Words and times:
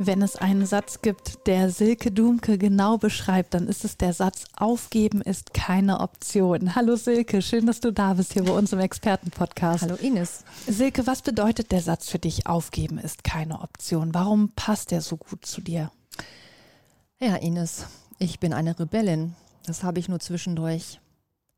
Wenn 0.00 0.22
es 0.22 0.36
einen 0.36 0.64
Satz 0.64 1.02
gibt, 1.02 1.48
der 1.48 1.70
Silke 1.70 2.12
Dumke 2.12 2.56
genau 2.56 2.98
beschreibt, 2.98 3.54
dann 3.54 3.66
ist 3.66 3.84
es 3.84 3.96
der 3.96 4.12
Satz, 4.12 4.44
aufgeben 4.56 5.20
ist 5.20 5.54
keine 5.54 5.98
Option. 5.98 6.76
Hallo 6.76 6.94
Silke, 6.94 7.42
schön, 7.42 7.66
dass 7.66 7.80
du 7.80 7.92
da 7.92 8.14
bist 8.14 8.32
hier 8.32 8.44
bei 8.44 8.52
uns 8.52 8.72
im 8.72 8.78
Expertenpodcast. 8.78 9.82
Hallo 9.82 9.96
Ines. 9.96 10.44
Silke, 10.68 11.04
was 11.08 11.22
bedeutet 11.22 11.72
der 11.72 11.82
Satz 11.82 12.08
für 12.08 12.20
dich, 12.20 12.46
aufgeben 12.46 12.98
ist 12.98 13.24
keine 13.24 13.60
Option? 13.60 14.14
Warum 14.14 14.50
passt 14.50 14.92
der 14.92 15.00
so 15.00 15.16
gut 15.16 15.44
zu 15.44 15.60
dir? 15.60 15.90
Ja, 17.18 17.34
Ines, 17.34 17.86
ich 18.20 18.38
bin 18.38 18.52
eine 18.52 18.78
Rebellin. 18.78 19.34
Das 19.66 19.82
habe 19.82 19.98
ich 19.98 20.08
nur 20.08 20.20
zwischendurch 20.20 21.00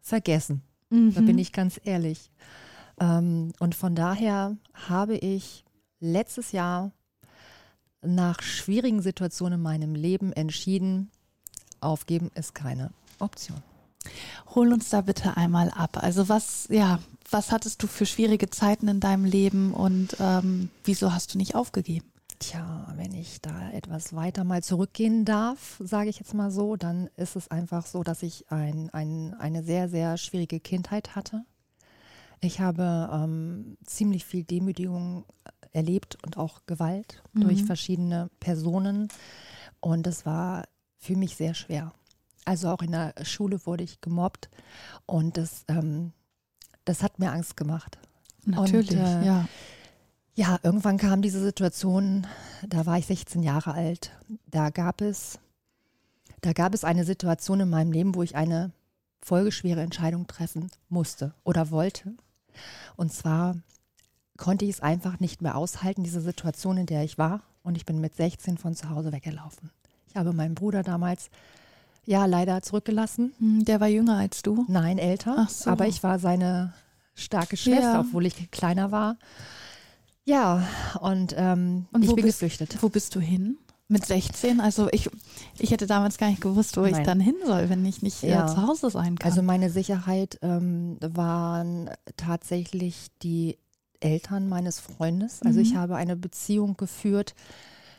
vergessen. 0.00 0.62
Mhm. 0.88 1.12
Da 1.12 1.20
bin 1.20 1.36
ich 1.36 1.52
ganz 1.52 1.78
ehrlich. 1.84 2.30
Ähm, 2.98 3.52
und 3.58 3.74
von 3.74 3.94
daher 3.94 4.56
habe 4.88 5.16
ich 5.18 5.62
letztes 6.00 6.52
Jahr 6.52 6.92
nach 8.02 8.42
schwierigen 8.42 9.02
Situationen 9.02 9.58
in 9.58 9.62
meinem 9.62 9.94
Leben 9.94 10.32
entschieden, 10.32 11.10
aufgeben 11.80 12.30
ist 12.34 12.54
keine 12.54 12.90
Option. 13.18 13.62
Hol 14.54 14.72
uns 14.72 14.88
da 14.88 15.02
bitte 15.02 15.36
einmal 15.36 15.70
ab. 15.70 15.98
Also 16.02 16.28
was, 16.28 16.66
ja, 16.70 17.00
was 17.30 17.52
hattest 17.52 17.82
du 17.82 17.86
für 17.86 18.06
schwierige 18.06 18.50
Zeiten 18.50 18.88
in 18.88 19.00
deinem 19.00 19.24
Leben 19.24 19.72
und 19.74 20.16
ähm, 20.20 20.70
wieso 20.84 21.12
hast 21.12 21.34
du 21.34 21.38
nicht 21.38 21.54
aufgegeben? 21.54 22.06
Tja, 22.38 22.90
wenn 22.96 23.12
ich 23.12 23.42
da 23.42 23.70
etwas 23.70 24.14
weiter 24.14 24.44
mal 24.44 24.62
zurückgehen 24.62 25.26
darf, 25.26 25.78
sage 25.84 26.08
ich 26.08 26.18
jetzt 26.18 26.32
mal 26.32 26.50
so, 26.50 26.76
dann 26.76 27.10
ist 27.16 27.36
es 27.36 27.50
einfach 27.50 27.84
so, 27.84 28.02
dass 28.02 28.22
ich 28.22 28.50
ein, 28.50 28.88
ein, 28.94 29.34
eine 29.34 29.62
sehr, 29.62 29.90
sehr 29.90 30.16
schwierige 30.16 30.58
Kindheit 30.58 31.14
hatte. 31.14 31.44
Ich 32.40 32.60
habe 32.60 33.10
ähm, 33.12 33.76
ziemlich 33.84 34.24
viel 34.24 34.44
Demütigung 34.44 35.26
erlebt 35.72 36.18
und 36.24 36.36
auch 36.36 36.62
Gewalt 36.66 37.22
mhm. 37.32 37.42
durch 37.42 37.64
verschiedene 37.64 38.30
Personen. 38.40 39.08
Und 39.80 40.06
es 40.06 40.26
war 40.26 40.64
für 40.98 41.16
mich 41.16 41.36
sehr 41.36 41.54
schwer. 41.54 41.92
Also 42.44 42.68
auch 42.68 42.82
in 42.82 42.92
der 42.92 43.14
Schule 43.22 43.64
wurde 43.66 43.84
ich 43.84 44.00
gemobbt 44.00 44.48
und 45.06 45.36
das, 45.36 45.64
ähm, 45.68 46.12
das 46.84 47.02
hat 47.02 47.18
mir 47.18 47.32
Angst 47.32 47.56
gemacht. 47.56 47.98
Natürlich, 48.44 48.90
und, 48.90 48.96
äh, 48.96 49.26
ja. 49.26 49.48
Ja, 50.34 50.58
irgendwann 50.62 50.96
kam 50.96 51.22
diese 51.22 51.42
Situation, 51.42 52.26
da 52.66 52.86
war 52.86 52.96
ich 52.96 53.06
16 53.06 53.42
Jahre 53.42 53.74
alt. 53.74 54.12
Da 54.46 54.70
gab 54.70 55.02
es, 55.02 55.38
da 56.40 56.52
gab 56.52 56.72
es 56.72 56.84
eine 56.84 57.04
Situation 57.04 57.60
in 57.60 57.68
meinem 57.68 57.92
Leben, 57.92 58.14
wo 58.14 58.22
ich 58.22 58.36
eine 58.36 58.72
folgeschwere 59.22 59.82
Entscheidung 59.82 60.26
treffen 60.26 60.70
musste 60.88 61.34
oder 61.44 61.70
wollte. 61.70 62.14
Und 62.96 63.12
zwar 63.12 63.56
konnte 64.40 64.64
ich 64.64 64.72
es 64.72 64.80
einfach 64.80 65.20
nicht 65.20 65.42
mehr 65.42 65.56
aushalten, 65.56 66.02
diese 66.02 66.20
Situation, 66.20 66.78
in 66.78 66.86
der 66.86 67.04
ich 67.04 67.18
war. 67.18 67.42
Und 67.62 67.76
ich 67.76 67.84
bin 67.84 68.00
mit 68.00 68.16
16 68.16 68.58
von 68.58 68.74
zu 68.74 68.88
Hause 68.88 69.12
weggelaufen. 69.12 69.70
Ich 70.08 70.16
habe 70.16 70.32
meinen 70.32 70.54
Bruder 70.54 70.82
damals 70.82 71.30
ja 72.06 72.24
leider 72.24 72.62
zurückgelassen. 72.62 73.32
Hm, 73.38 73.64
der 73.66 73.80
war 73.80 73.88
jünger 73.88 74.16
als 74.16 74.42
du? 74.42 74.64
Nein, 74.66 74.98
älter. 74.98 75.46
So. 75.48 75.70
Aber 75.70 75.86
ich 75.86 76.02
war 76.02 76.18
seine 76.18 76.72
starke 77.14 77.56
Schwester, 77.56 77.92
ja. 77.92 78.00
obwohl 78.00 78.26
ich 78.26 78.50
kleiner 78.50 78.90
war. 78.90 79.18
Ja, 80.24 80.66
und, 81.00 81.34
ähm, 81.36 81.86
und 81.92 82.02
ich 82.02 82.14
bin 82.14 82.24
bist, 82.24 82.40
geflüchtet. 82.40 82.82
Wo 82.82 82.88
bist 82.88 83.14
du 83.14 83.20
hin? 83.20 83.58
Mit 83.88 84.06
16? 84.06 84.60
Also 84.60 84.88
ich, 84.92 85.10
ich 85.58 85.70
hätte 85.70 85.86
damals 85.86 86.16
gar 86.16 86.30
nicht 86.30 86.40
gewusst, 86.40 86.78
wo 86.78 86.82
Nein. 86.82 86.94
ich 86.94 87.00
dann 87.00 87.20
hin 87.20 87.34
soll, 87.44 87.68
wenn 87.68 87.84
ich 87.84 88.00
nicht 88.00 88.22
ja. 88.22 88.46
zu 88.46 88.66
Hause 88.66 88.88
sein 88.88 89.18
kann. 89.18 89.30
Also 89.30 89.42
meine 89.42 89.68
Sicherheit 89.68 90.38
ähm, 90.40 90.96
waren 91.00 91.90
tatsächlich 92.16 93.08
die 93.22 93.58
Eltern 94.00 94.48
meines 94.48 94.80
Freundes. 94.80 95.42
Also 95.42 95.60
mhm. 95.60 95.66
ich 95.66 95.74
habe 95.76 95.96
eine 95.96 96.16
Beziehung 96.16 96.76
geführt 96.76 97.34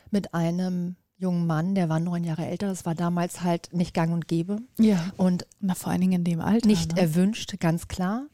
mit 0.09 0.33
einem 0.33 0.95
jungen 1.21 1.45
Mann, 1.45 1.75
der 1.75 1.87
war 1.87 1.99
neun 1.99 2.23
Jahre 2.23 2.47
älter. 2.47 2.67
Das 2.67 2.85
war 2.85 2.95
damals 2.95 3.43
halt 3.43 3.69
nicht 3.73 3.93
gang 3.93 4.11
und 4.11 4.27
gäbe. 4.27 4.57
Ja. 4.79 5.13
Und 5.17 5.45
Na, 5.59 5.75
vor 5.75 5.91
allen 5.91 6.01
Dingen 6.01 6.13
in 6.13 6.23
dem 6.23 6.41
Alter. 6.41 6.67
Nicht 6.67 6.95
ne? 6.95 7.01
erwünscht, 7.01 7.59
ganz 7.59 7.87
klar. 7.87 8.25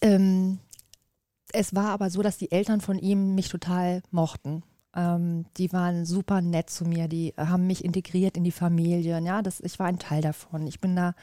Ähm, 0.00 0.58
es 1.52 1.74
war 1.74 1.90
aber 1.90 2.10
so, 2.10 2.22
dass 2.22 2.38
die 2.38 2.50
Eltern 2.50 2.80
von 2.80 2.98
ihm 2.98 3.34
mich 3.34 3.48
total 3.48 4.02
mochten. 4.10 4.62
Ähm, 4.96 5.44
die 5.56 5.72
waren 5.72 6.06
super 6.06 6.40
nett 6.40 6.70
zu 6.70 6.84
mir, 6.84 7.08
die 7.08 7.34
haben 7.36 7.66
mich 7.66 7.84
integriert 7.84 8.36
in 8.36 8.44
die 8.44 8.50
Familie. 8.50 9.20
Ja, 9.20 9.42
das, 9.42 9.60
ich 9.60 9.78
war 9.78 9.86
ein 9.86 9.98
Teil 9.98 10.22
davon. 10.22 10.66
Ich 10.66 10.80
bin 10.80 10.96
da 10.96 11.14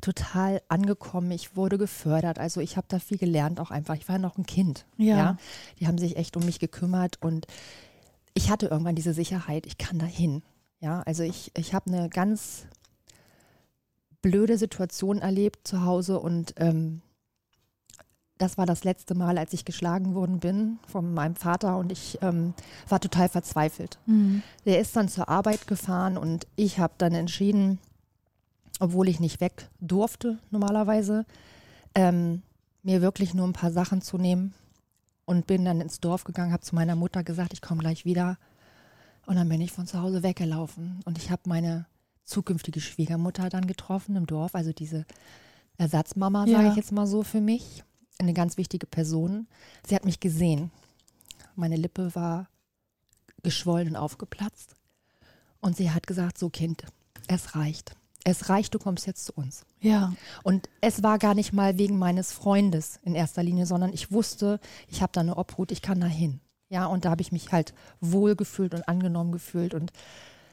total 0.00 0.62
angekommen. 0.68 1.30
Ich 1.30 1.56
wurde 1.56 1.78
gefördert. 1.78 2.38
Also 2.38 2.60
ich 2.60 2.76
habe 2.76 2.86
da 2.88 2.98
viel 2.98 3.18
gelernt 3.18 3.60
auch 3.60 3.70
einfach. 3.70 3.94
Ich 3.94 4.08
war 4.08 4.18
noch 4.18 4.38
ein 4.38 4.46
Kind. 4.46 4.86
Ja. 4.96 5.16
ja. 5.16 5.36
Die 5.78 5.86
haben 5.86 5.98
sich 5.98 6.16
echt 6.16 6.36
um 6.36 6.44
mich 6.44 6.58
gekümmert 6.58 7.18
und 7.20 7.46
ich 8.34 8.50
hatte 8.50 8.66
irgendwann 8.66 8.94
diese 8.94 9.14
Sicherheit, 9.14 9.66
ich 9.66 9.78
kann 9.78 9.98
da 9.98 10.06
hin. 10.06 10.42
Ja, 10.80 11.02
also 11.02 11.22
ich, 11.22 11.52
ich 11.56 11.74
habe 11.74 11.92
eine 11.92 12.08
ganz 12.08 12.66
blöde 14.22 14.56
Situation 14.56 15.18
erlebt 15.18 15.66
zu 15.66 15.84
Hause 15.84 16.20
und 16.20 16.54
ähm, 16.56 17.02
das 18.38 18.56
war 18.56 18.64
das 18.64 18.84
letzte 18.84 19.14
Mal, 19.14 19.36
als 19.36 19.52
ich 19.52 19.66
geschlagen 19.66 20.14
worden 20.14 20.40
bin 20.40 20.78
von 20.86 21.12
meinem 21.12 21.36
Vater 21.36 21.76
und 21.76 21.92
ich 21.92 22.18
ähm, 22.22 22.54
war 22.88 23.00
total 23.00 23.28
verzweifelt. 23.28 23.98
Mhm. 24.06 24.42
Der 24.64 24.80
ist 24.80 24.96
dann 24.96 25.08
zur 25.08 25.28
Arbeit 25.28 25.66
gefahren 25.66 26.16
und 26.16 26.46
ich 26.56 26.78
habe 26.78 26.94
dann 26.96 27.12
entschieden, 27.12 27.78
obwohl 28.80 29.08
ich 29.08 29.20
nicht 29.20 29.40
weg 29.40 29.68
durfte 29.80 30.38
normalerweise, 30.50 31.26
ähm, 31.94 32.42
mir 32.82 33.02
wirklich 33.02 33.34
nur 33.34 33.46
ein 33.46 33.52
paar 33.52 33.70
Sachen 33.70 34.00
zu 34.00 34.18
nehmen 34.18 34.54
und 35.26 35.46
bin 35.46 35.64
dann 35.64 35.80
ins 35.80 36.00
Dorf 36.00 36.24
gegangen, 36.24 36.52
habe 36.52 36.62
zu 36.62 36.74
meiner 36.74 36.96
Mutter 36.96 37.22
gesagt, 37.22 37.52
ich 37.52 37.60
komme 37.60 37.82
gleich 37.82 38.04
wieder. 38.04 38.38
Und 39.26 39.36
dann 39.36 39.48
bin 39.48 39.60
ich 39.60 39.70
von 39.70 39.86
zu 39.86 40.00
Hause 40.00 40.22
weggelaufen 40.22 41.00
und 41.04 41.18
ich 41.18 41.30
habe 41.30 41.42
meine 41.44 41.86
zukünftige 42.24 42.80
Schwiegermutter 42.80 43.48
dann 43.50 43.66
getroffen 43.66 44.16
im 44.16 44.26
Dorf, 44.26 44.54
also 44.54 44.72
diese 44.72 45.04
Ersatzmama, 45.76 46.46
ja. 46.46 46.56
sage 46.56 46.70
ich 46.70 46.76
jetzt 46.76 46.92
mal 46.92 47.06
so 47.06 47.22
für 47.22 47.40
mich, 47.40 47.84
eine 48.18 48.32
ganz 48.32 48.56
wichtige 48.56 48.86
Person. 48.86 49.46
Sie 49.86 49.94
hat 49.94 50.04
mich 50.04 50.20
gesehen. 50.20 50.70
Meine 51.54 51.76
Lippe 51.76 52.14
war 52.14 52.48
geschwollen 53.42 53.88
und 53.88 53.96
aufgeplatzt. 53.96 54.74
Und 55.60 55.76
sie 55.76 55.90
hat 55.90 56.06
gesagt, 56.06 56.38
so 56.38 56.48
Kind, 56.48 56.84
es 57.28 57.54
reicht 57.54 57.94
es 58.24 58.48
reicht, 58.48 58.74
du 58.74 58.78
kommst 58.78 59.06
jetzt 59.06 59.24
zu 59.24 59.32
uns. 59.34 59.64
Ja. 59.80 60.12
Und 60.42 60.68
es 60.80 61.02
war 61.02 61.18
gar 61.18 61.34
nicht 61.34 61.52
mal 61.52 61.78
wegen 61.78 61.98
meines 61.98 62.32
Freundes 62.32 63.00
in 63.02 63.14
erster 63.14 63.42
Linie, 63.42 63.66
sondern 63.66 63.92
ich 63.92 64.12
wusste, 64.12 64.60
ich 64.88 65.02
habe 65.02 65.12
da 65.12 65.20
eine 65.20 65.36
Obhut, 65.36 65.72
ich 65.72 65.82
kann 65.82 66.00
da 66.00 66.06
hin. 66.06 66.40
Ja, 66.68 66.86
und 66.86 67.04
da 67.04 67.10
habe 67.10 67.22
ich 67.22 67.32
mich 67.32 67.50
halt 67.50 67.74
wohl 68.00 68.36
gefühlt 68.36 68.74
und 68.74 68.88
angenommen 68.88 69.32
gefühlt. 69.32 69.74
Und 69.74 69.92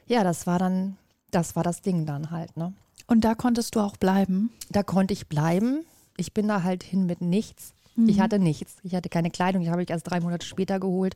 ja, 0.07 0.23
das 0.23 0.47
war 0.47 0.59
dann, 0.59 0.97
das 1.31 1.55
war 1.55 1.63
das 1.63 1.81
Ding 1.81 2.05
dann 2.05 2.31
halt, 2.31 2.57
ne? 2.57 2.73
Und 3.05 3.21
da 3.21 3.35
konntest 3.35 3.75
du 3.75 3.79
auch 3.79 3.95
bleiben? 3.95 4.49
Da 4.69 4.83
konnte 4.83 5.13
ich 5.13 5.27
bleiben. 5.27 5.85
Ich 6.17 6.33
bin 6.33 6.47
da 6.47 6.63
halt 6.63 6.83
hin 6.83 7.05
mit 7.05 7.21
nichts. 7.21 7.73
Mhm. 7.95 8.09
Ich 8.09 8.19
hatte 8.19 8.39
nichts. 8.39 8.77
Ich 8.83 8.95
hatte 8.95 9.09
keine 9.09 9.29
Kleidung. 9.29 9.61
Die 9.61 9.69
habe 9.69 9.83
ich 9.83 9.89
erst 9.89 10.09
drei 10.09 10.19
Monate 10.19 10.45
später 10.45 10.79
geholt. 10.79 11.15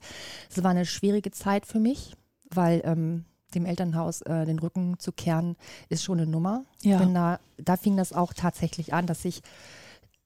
Es 0.50 0.64
war 0.64 0.72
eine 0.72 0.86
schwierige 0.86 1.32
Zeit 1.32 1.66
für 1.66 1.80
mich, 1.80 2.16
weil 2.50 2.82
ähm, 2.86 3.26
dem 3.52 3.66
Elternhaus 3.66 4.22
äh, 4.22 4.46
den 4.46 4.60
Rücken 4.60 5.00
zu 5.00 5.12
kehren, 5.12 5.56
ist 5.90 6.04
schon 6.04 6.20
eine 6.20 6.30
Nummer. 6.30 6.66
Ja. 6.82 7.04
Da, 7.06 7.40
da 7.58 7.78
fing 7.78 7.98
das 7.98 8.14
auch 8.14 8.34
tatsächlich 8.34 8.94
an, 8.94 9.08
dass 9.08 9.26
ich 9.26 9.42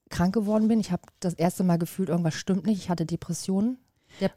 krank 0.08 0.34
geworden 0.34 0.68
bin. 0.68 0.80
Ich 0.80 0.92
habe 0.92 1.02
das 1.20 1.34
erste 1.34 1.64
Mal 1.64 1.78
gefühlt, 1.78 2.08
irgendwas 2.08 2.34
stimmt 2.34 2.66
nicht. 2.66 2.78
Ich 2.78 2.90
hatte 2.90 3.06
Depressionen. 3.06 3.78
Der 4.20 4.30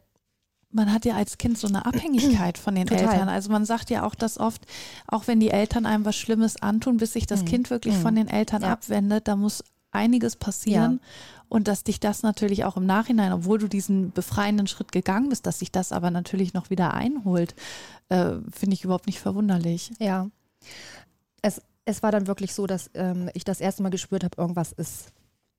man 0.72 0.94
hat 0.94 1.06
ja 1.06 1.16
als 1.16 1.38
Kind 1.38 1.58
so 1.58 1.68
eine 1.68 1.86
Abhängigkeit 1.86 2.58
von 2.58 2.75
den 2.75 2.88
Total. 2.88 3.06
Eltern. 3.06 3.30
Also 3.30 3.52
man 3.52 3.66
sagt 3.66 3.90
ja 3.90 4.04
auch, 4.06 4.16
dass 4.16 4.40
oft, 4.40 4.66
auch 5.08 5.28
wenn 5.28 5.40
die 5.40 5.50
Eltern 5.50 5.86
einem 5.86 6.06
was 6.06 6.16
Schlimmes 6.16 6.62
antun, 6.62 6.98
bis 6.98 7.13
sich 7.13 7.25
das 7.25 7.42
mhm. 7.42 7.46
Kind 7.46 7.69
wirklich 7.69 7.96
mhm. 7.96 8.02
von 8.02 8.16
den 8.16 8.28
Eltern 8.28 8.62
ja. 8.62 8.74
abwendet, 8.74 9.28
da 9.28 9.36
muss 9.36 9.63
einiges 9.91 10.36
passieren. 10.36 11.00
Ja. 11.01 11.09
Und 11.50 11.68
dass 11.68 11.83
dich 11.83 12.00
das 12.00 12.21
natürlich 12.21 12.63
auch 12.63 12.77
im 12.77 12.86
Nachhinein, 12.86 13.33
obwohl 13.33 13.57
du 13.57 13.68
diesen 13.68 14.12
befreienden 14.12 14.68
Schritt 14.68 14.91
gegangen 14.91 15.30
bist, 15.30 15.45
dass 15.45 15.59
sich 15.59 15.71
das 15.71 15.91
aber 15.91 16.12
natürlich 16.12 16.53
noch 16.53 16.69
wieder 16.69 16.94
einholt, 16.94 17.56
äh, 18.09 18.36
finde 18.51 18.75
ich 18.75 18.83
überhaupt 18.83 19.07
nicht 19.07 19.19
verwunderlich. 19.19 19.91
Ja. 20.00 20.30
Es, 21.41 21.62
es 21.86 22.03
war 22.03 22.12
dann 22.12 22.27
wirklich 22.27 22.53
so, 22.53 22.68
dass 22.68 22.91
ähm, 22.94 23.30
ich 23.33 23.44
das 23.44 23.62
erste 23.62 23.81
Mal 23.81 23.89
gespürt 23.89 24.24
habe, 24.24 24.39
irgendwas 24.39 24.71
ist. 24.71 25.12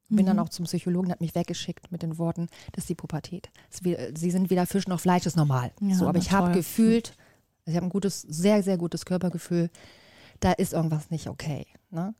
Bin 0.09 0.25
mhm. 0.25 0.29
dann 0.29 0.39
auch 0.41 0.49
zum 0.49 0.65
Psychologen, 0.65 1.11
hat 1.11 1.21
mich 1.21 1.35
weggeschickt 1.35 1.91
mit 1.91 2.03
den 2.03 2.19
Worten, 2.19 2.49
das 2.73 2.85
ist 2.85 2.89
die 2.89 2.95
Pubertät. 2.97 3.49
Sie 3.71 4.31
sind 4.31 4.51
weder 4.51 4.67
Fisch 4.67 4.89
noch 4.89 5.01
Fleisch, 5.01 5.27
ist 5.27 5.37
normal. 5.37 5.73
Ja, 5.81 5.95
so, 5.95 6.09
aber 6.09 6.19
ich 6.19 6.33
habe 6.33 6.53
gefühlt, 6.53 7.15
also 7.65 7.71
ich 7.71 7.77
habe 7.77 7.87
ein 7.87 7.91
gutes, 7.91 8.23
sehr, 8.23 8.63
sehr 8.63 8.77
gutes 8.77 9.05
Körpergefühl, 9.05 9.71
da 10.41 10.53
ist 10.53 10.73
irgendwas 10.73 11.11
nicht 11.11 11.29
okay. 11.29 11.67
Ne? 11.91 12.15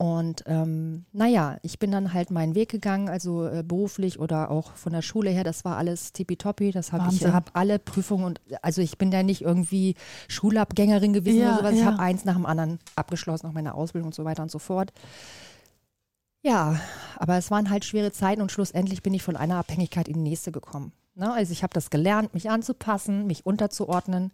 Und 0.00 0.44
ähm, 0.46 1.04
naja, 1.12 1.58
ich 1.60 1.78
bin 1.78 1.90
dann 1.90 2.14
halt 2.14 2.30
meinen 2.30 2.54
Weg 2.54 2.70
gegangen, 2.70 3.10
also 3.10 3.46
äh, 3.46 3.62
beruflich 3.62 4.18
oder 4.18 4.50
auch 4.50 4.72
von 4.72 4.94
der 4.94 5.02
Schule 5.02 5.28
her. 5.28 5.44
Das 5.44 5.62
war 5.66 5.76
alles 5.76 6.14
tippitoppi. 6.14 6.72
Das 6.72 6.90
habe 6.90 7.12
ich 7.12 7.22
habe 7.26 7.50
alle 7.52 7.78
Prüfungen 7.78 8.24
und 8.24 8.40
also 8.62 8.80
ich 8.80 8.96
bin 8.96 9.10
da 9.10 9.22
nicht 9.22 9.42
irgendwie 9.42 9.96
Schulabgängerin 10.28 11.12
gewesen 11.12 11.40
ja, 11.40 11.58
oder 11.58 11.58
sowas. 11.58 11.72
Ja. 11.74 11.80
Ich 11.80 11.84
habe 11.84 11.98
eins 11.98 12.24
nach 12.24 12.36
dem 12.36 12.46
anderen 12.46 12.78
abgeschlossen, 12.96 13.46
auch 13.46 13.52
meine 13.52 13.74
Ausbildung 13.74 14.06
und 14.06 14.14
so 14.14 14.24
weiter 14.24 14.42
und 14.42 14.50
so 14.50 14.58
fort. 14.58 14.90
Ja, 16.40 16.80
aber 17.16 17.36
es 17.36 17.50
waren 17.50 17.68
halt 17.68 17.84
schwere 17.84 18.10
Zeiten 18.10 18.40
und 18.40 18.50
schlussendlich 18.50 19.02
bin 19.02 19.12
ich 19.12 19.22
von 19.22 19.36
einer 19.36 19.56
Abhängigkeit 19.56 20.08
in 20.08 20.14
die 20.14 20.30
nächste 20.30 20.50
gekommen. 20.50 20.92
Ne? 21.14 21.30
Also 21.30 21.52
ich 21.52 21.62
habe 21.62 21.74
das 21.74 21.90
gelernt, 21.90 22.32
mich 22.32 22.48
anzupassen, 22.48 23.26
mich 23.26 23.44
unterzuordnen 23.44 24.32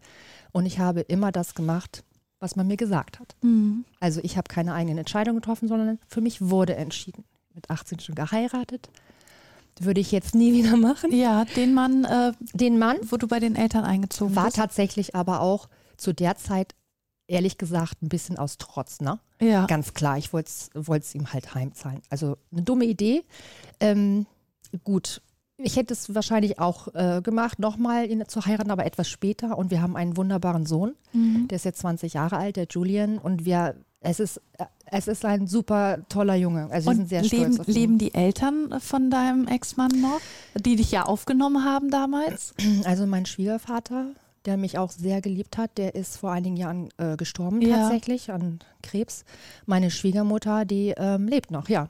und 0.52 0.64
ich 0.64 0.78
habe 0.78 1.00
immer 1.00 1.32
das 1.32 1.56
gemacht, 1.56 2.04
was 2.40 2.56
man 2.56 2.66
mir 2.66 2.76
gesagt 2.76 3.18
hat. 3.18 3.34
Mhm. 3.42 3.84
Also 4.00 4.20
ich 4.22 4.36
habe 4.36 4.48
keine 4.48 4.74
eigenen 4.74 4.98
Entscheidungen 4.98 5.40
getroffen, 5.40 5.68
sondern 5.68 5.98
für 6.08 6.20
mich 6.20 6.40
wurde 6.40 6.76
entschieden. 6.76 7.24
Mit 7.54 7.70
18 7.70 8.00
schon 8.00 8.14
geheiratet. 8.14 8.90
Würde 9.80 10.00
ich 10.00 10.12
jetzt 10.12 10.34
nie 10.34 10.52
wieder 10.64 10.76
machen. 10.76 11.12
Ja, 11.12 11.44
den 11.44 11.74
Mann, 11.74 12.04
äh, 12.04 12.32
den 12.52 12.78
Mann, 12.78 12.98
wo 13.02 13.16
du 13.16 13.26
bei 13.26 13.40
den 13.40 13.56
Eltern 13.56 13.84
eingezogen 13.84 14.36
war 14.36 14.46
bist. 14.46 14.58
War 14.58 14.66
tatsächlich 14.66 15.14
aber 15.14 15.40
auch 15.40 15.68
zu 15.96 16.12
der 16.12 16.36
Zeit, 16.36 16.74
ehrlich 17.26 17.58
gesagt, 17.58 18.02
ein 18.02 18.08
bisschen 18.08 18.38
aus 18.38 18.58
Trotz, 18.58 19.00
ne? 19.00 19.18
Ja. 19.40 19.66
Ganz 19.66 19.94
klar, 19.94 20.18
ich 20.18 20.32
wollte 20.32 20.70
es 20.74 21.14
ihm 21.14 21.32
halt 21.32 21.54
heimzahlen. 21.54 22.00
Also 22.10 22.36
eine 22.52 22.62
dumme 22.62 22.84
Idee. 22.84 23.24
Ähm, 23.80 24.26
gut, 24.84 25.20
ich 25.58 25.76
hätte 25.76 25.94
es 25.94 26.14
wahrscheinlich 26.14 26.58
auch 26.58 26.94
äh, 26.94 27.22
gemacht, 27.22 27.58
nochmal 27.58 28.10
ihn 28.10 28.22
zu 28.28 28.44
heiraten, 28.44 28.70
aber 28.70 28.84
etwas 28.84 29.08
später. 29.08 29.56
Und 29.56 29.70
wir 29.70 29.80
haben 29.80 29.96
einen 29.96 30.16
wunderbaren 30.16 30.66
Sohn, 30.66 30.94
mhm. 31.12 31.48
der 31.48 31.56
ist 31.56 31.64
jetzt 31.64 31.80
20 31.80 32.14
Jahre 32.14 32.36
alt, 32.36 32.56
der 32.56 32.66
Julian. 32.68 33.18
Und 33.18 33.44
wir, 33.44 33.74
es 34.00 34.20
ist, 34.20 34.40
es 34.84 35.08
ist 35.08 35.24
ein 35.24 35.46
super 35.46 35.98
toller 36.08 36.34
Junge. 36.34 36.68
Also 36.70 36.90
wir 36.90 36.96
sind 36.96 37.08
sehr 37.08 37.22
leben, 37.22 37.54
stolz 37.54 37.60
auf 37.60 37.68
ihn. 37.68 37.74
Leben 37.74 37.98
die 37.98 38.14
Eltern 38.14 38.80
von 38.80 39.10
deinem 39.10 39.48
Ex-Mann 39.48 40.00
noch, 40.00 40.20
die 40.54 40.76
dich 40.76 40.90
ja 40.90 41.04
aufgenommen 41.04 41.64
haben 41.64 41.90
damals? 41.90 42.54
Also 42.84 43.06
mein 43.06 43.24
Schwiegervater, 43.24 44.10
der 44.44 44.58
mich 44.58 44.78
auch 44.78 44.90
sehr 44.90 45.22
geliebt 45.22 45.56
hat, 45.56 45.78
der 45.78 45.94
ist 45.94 46.18
vor 46.18 46.32
einigen 46.32 46.56
Jahren 46.56 46.88
äh, 46.98 47.16
gestorben 47.16 47.62
ja. 47.62 47.76
tatsächlich 47.76 48.30
an 48.30 48.60
Krebs. 48.82 49.24
Meine 49.64 49.90
Schwiegermutter, 49.90 50.66
die 50.66 50.92
ähm, 50.96 51.26
lebt 51.26 51.50
noch, 51.50 51.68
ja. 51.70 51.88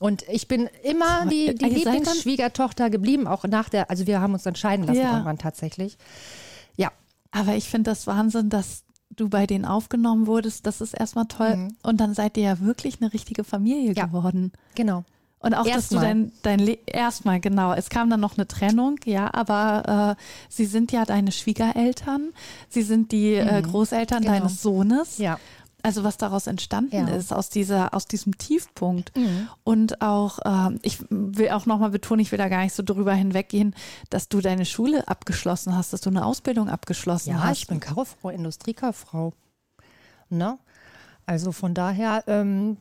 Und 0.00 0.24
ich 0.28 0.48
bin 0.48 0.68
immer 0.82 1.26
die, 1.26 1.54
die 1.54 1.66
Lieblingsschwiegertochter 1.66 2.90
geblieben, 2.90 3.26
auch 3.26 3.44
nach 3.44 3.68
der, 3.68 3.90
also 3.90 4.06
wir 4.06 4.20
haben 4.20 4.32
uns 4.32 4.44
entscheiden 4.44 4.86
lassen 4.86 5.00
ja. 5.00 5.12
irgendwann 5.12 5.38
tatsächlich. 5.38 5.98
Ja. 6.76 6.90
Aber 7.30 7.54
ich 7.54 7.68
finde 7.68 7.90
das 7.90 8.06
Wahnsinn, 8.06 8.48
dass 8.48 8.84
du 9.10 9.28
bei 9.28 9.46
denen 9.46 9.64
aufgenommen 9.64 10.26
wurdest. 10.26 10.66
Das 10.66 10.80
ist 10.80 10.94
erstmal 10.94 11.26
toll. 11.26 11.56
Mhm. 11.56 11.76
Und 11.82 12.00
dann 12.00 12.14
seid 12.14 12.36
ihr 12.36 12.44
ja 12.44 12.60
wirklich 12.60 13.00
eine 13.00 13.12
richtige 13.12 13.44
Familie 13.44 13.92
ja. 13.92 14.06
geworden. 14.06 14.52
Genau. 14.74 15.04
Und 15.38 15.52
auch, 15.52 15.66
dass 15.66 15.90
du 15.90 15.96
dein, 15.96 16.32
dein 16.42 16.58
Le 16.58 16.78
erstmal, 16.86 17.38
genau, 17.38 17.74
es 17.74 17.90
kam 17.90 18.08
dann 18.08 18.20
noch 18.20 18.38
eine 18.38 18.48
Trennung, 18.48 18.98
ja, 19.04 19.28
aber 19.34 20.16
äh, 20.16 20.22
sie 20.48 20.64
sind 20.64 20.90
ja 20.90 21.04
deine 21.04 21.32
Schwiegereltern, 21.32 22.30
sie 22.70 22.80
sind 22.80 23.12
die 23.12 23.34
äh, 23.34 23.44
mhm. 23.44 23.48
äh, 23.50 23.62
Großeltern 23.62 24.22
genau. 24.22 24.32
deines 24.32 24.62
Sohnes. 24.62 25.18
Ja 25.18 25.38
also 25.84 26.02
was 26.02 26.16
daraus 26.16 26.46
entstanden 26.46 27.08
ja. 27.08 27.14
ist, 27.14 27.32
aus 27.32 27.50
dieser, 27.50 27.92
aus 27.92 28.06
diesem 28.06 28.38
Tiefpunkt. 28.38 29.14
Mhm. 29.16 29.48
Und 29.64 30.00
auch, 30.00 30.38
äh, 30.38 30.78
ich 30.82 30.98
will 31.10 31.50
auch 31.50 31.66
nochmal 31.66 31.90
betonen, 31.90 32.20
ich 32.20 32.32
will 32.32 32.38
da 32.38 32.48
gar 32.48 32.62
nicht 32.62 32.74
so 32.74 32.82
drüber 32.82 33.12
hinweggehen, 33.12 33.74
dass 34.08 34.30
du 34.30 34.40
deine 34.40 34.64
Schule 34.64 35.06
abgeschlossen 35.08 35.76
hast, 35.76 35.92
dass 35.92 36.00
du 36.00 36.08
eine 36.08 36.24
Ausbildung 36.24 36.70
abgeschlossen 36.70 37.30
ja, 37.30 37.36
hast. 37.36 37.44
Ja, 37.44 37.52
ich 37.52 37.66
bin 37.66 37.80
Kauffrau, 37.80 38.30
Industriekauffrau. 38.30 39.34
Ne? 40.30 40.58
Also 41.26 41.52
von 41.52 41.74
daher, 41.74 42.24
ähm, 42.28 42.78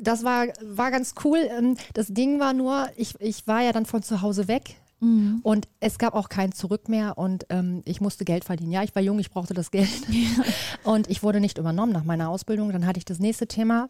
das 0.00 0.24
war, 0.24 0.46
war 0.62 0.90
ganz 0.90 1.14
cool. 1.24 1.46
Ähm, 1.50 1.76
das 1.92 2.06
Ding 2.08 2.40
war 2.40 2.54
nur, 2.54 2.88
ich, 2.96 3.20
ich 3.20 3.46
war 3.46 3.60
ja 3.60 3.72
dann 3.72 3.84
von 3.84 4.02
zu 4.02 4.22
Hause 4.22 4.48
weg 4.48 4.76
Mhm. 5.00 5.40
Und 5.42 5.68
es 5.80 5.98
gab 5.98 6.14
auch 6.14 6.28
kein 6.28 6.52
Zurück 6.52 6.88
mehr 6.88 7.18
und 7.18 7.46
ähm, 7.50 7.82
ich 7.84 8.00
musste 8.00 8.24
Geld 8.24 8.44
verdienen. 8.44 8.72
Ja, 8.72 8.82
ich 8.82 8.94
war 8.94 9.02
jung, 9.02 9.18
ich 9.18 9.30
brauchte 9.30 9.54
das 9.54 9.70
Geld. 9.70 9.88
Ja. 10.08 10.44
Und 10.84 11.10
ich 11.10 11.22
wurde 11.22 11.40
nicht 11.40 11.58
übernommen 11.58 11.92
nach 11.92 12.04
meiner 12.04 12.28
Ausbildung. 12.28 12.72
Dann 12.72 12.86
hatte 12.86 12.98
ich 12.98 13.04
das 13.04 13.18
nächste 13.18 13.46
Thema. 13.46 13.88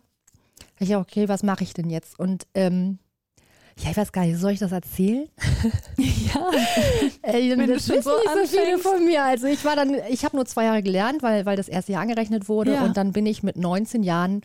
Ich 0.78 0.88
dachte, 0.88 1.00
okay, 1.00 1.28
was 1.28 1.42
mache 1.42 1.64
ich 1.64 1.74
denn 1.74 1.90
jetzt? 1.90 2.18
Und 2.18 2.46
ähm, 2.54 2.98
ja, 3.78 3.90
ich 3.90 3.96
weiß 3.96 4.12
gar 4.12 4.24
nicht, 4.24 4.38
soll 4.38 4.52
ich 4.52 4.58
das 4.58 4.72
erzählen? 4.72 5.28
Ja. 5.96 6.50
Ey, 7.22 7.56
Wenn 7.56 7.70
das 7.70 7.88
wissen 7.88 8.02
so 8.02 8.10
nicht 8.10 8.52
so 8.52 8.58
viele 8.58 8.78
von 8.78 9.04
mir. 9.04 9.24
Also 9.24 9.46
ich 9.46 9.64
war 9.64 9.76
dann, 9.76 9.94
ich 10.08 10.24
habe 10.24 10.36
nur 10.36 10.44
zwei 10.44 10.64
Jahre 10.64 10.82
gelernt, 10.82 11.22
weil, 11.22 11.46
weil 11.46 11.56
das 11.56 11.68
erste 11.68 11.92
Jahr 11.92 12.02
angerechnet 12.02 12.48
wurde. 12.48 12.74
Ja. 12.74 12.84
Und 12.84 12.96
dann 12.96 13.12
bin 13.12 13.26
ich 13.26 13.42
mit 13.42 13.56
19 13.56 14.02
Jahren 14.02 14.42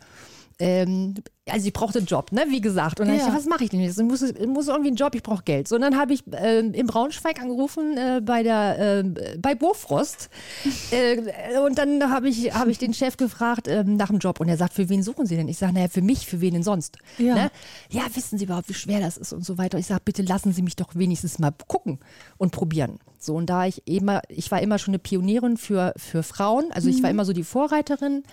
ähm, 0.62 1.14
also 1.48 1.66
ich 1.66 1.72
brauchte 1.72 1.98
einen 1.98 2.06
Job, 2.06 2.30
ne, 2.30 2.44
wie 2.48 2.60
gesagt. 2.60 3.00
Und 3.00 3.08
dann 3.08 3.16
ja. 3.16 3.22
dachte 3.22 3.36
ich, 3.36 3.44
was 3.44 3.48
mache 3.48 3.64
ich 3.64 3.70
denn 3.70 3.80
jetzt? 3.80 3.98
Ich 3.98 4.04
muss, 4.04 4.22
ich 4.22 4.46
muss 4.46 4.68
irgendwie 4.68 4.88
einen 4.88 4.96
Job, 4.96 5.14
ich 5.14 5.22
brauche 5.22 5.42
Geld. 5.42 5.66
So, 5.66 5.74
und 5.74 5.82
dann 5.82 5.98
habe 5.98 6.12
ich 6.12 6.22
äh, 6.32 6.60
in 6.60 6.86
Braunschweig 6.86 7.40
angerufen 7.40 7.96
äh, 7.96 8.20
bei 8.24 8.44
der 8.44 8.78
äh, 8.78 9.36
bei 9.38 9.54
Bofrost. 9.54 10.30
Äh, 10.90 11.58
und 11.64 11.78
dann 11.78 12.10
habe 12.10 12.28
ich, 12.28 12.54
hab 12.54 12.68
ich 12.68 12.76
den 12.76 12.92
Chef 12.92 13.16
gefragt 13.16 13.66
ähm, 13.66 13.96
nach 13.96 14.08
dem 14.08 14.18
Job. 14.18 14.40
Und 14.40 14.48
er 14.48 14.58
sagt, 14.58 14.74
für 14.74 14.88
wen 14.90 15.02
suchen 15.02 15.24
Sie 15.24 15.36
denn? 15.36 15.48
Ich 15.48 15.56
sage, 15.56 15.72
naja, 15.72 15.88
für 15.88 16.02
mich, 16.02 16.26
für 16.26 16.40
wen 16.40 16.52
denn 16.52 16.62
sonst? 16.62 16.98
Ja. 17.16 17.34
Ne? 17.34 17.50
ja, 17.88 18.02
wissen 18.12 18.38
Sie 18.38 18.44
überhaupt, 18.44 18.68
wie 18.68 18.74
schwer 18.74 19.00
das 19.00 19.16
ist 19.16 19.32
und 19.32 19.44
so 19.44 19.56
weiter. 19.56 19.78
Ich 19.78 19.86
sage, 19.86 20.02
bitte 20.04 20.22
lassen 20.22 20.52
Sie 20.52 20.60
mich 20.60 20.76
doch 20.76 20.94
wenigstens 20.94 21.38
mal 21.38 21.52
gucken 21.66 21.98
und 22.36 22.52
probieren. 22.52 22.98
So, 23.18 23.34
und 23.34 23.46
da 23.46 23.66
ich 23.66 23.86
immer, 23.86 24.20
ich 24.28 24.50
war 24.50 24.60
immer 24.60 24.78
schon 24.78 24.92
eine 24.92 24.98
Pionierin 24.98 25.56
für, 25.56 25.94
für 25.96 26.22
Frauen, 26.22 26.66
also 26.72 26.88
ich 26.88 27.02
war 27.02 27.10
mhm. 27.10 27.16
immer 27.16 27.24
so 27.24 27.32
die 27.32 27.44
Vorreiterin. 27.44 28.24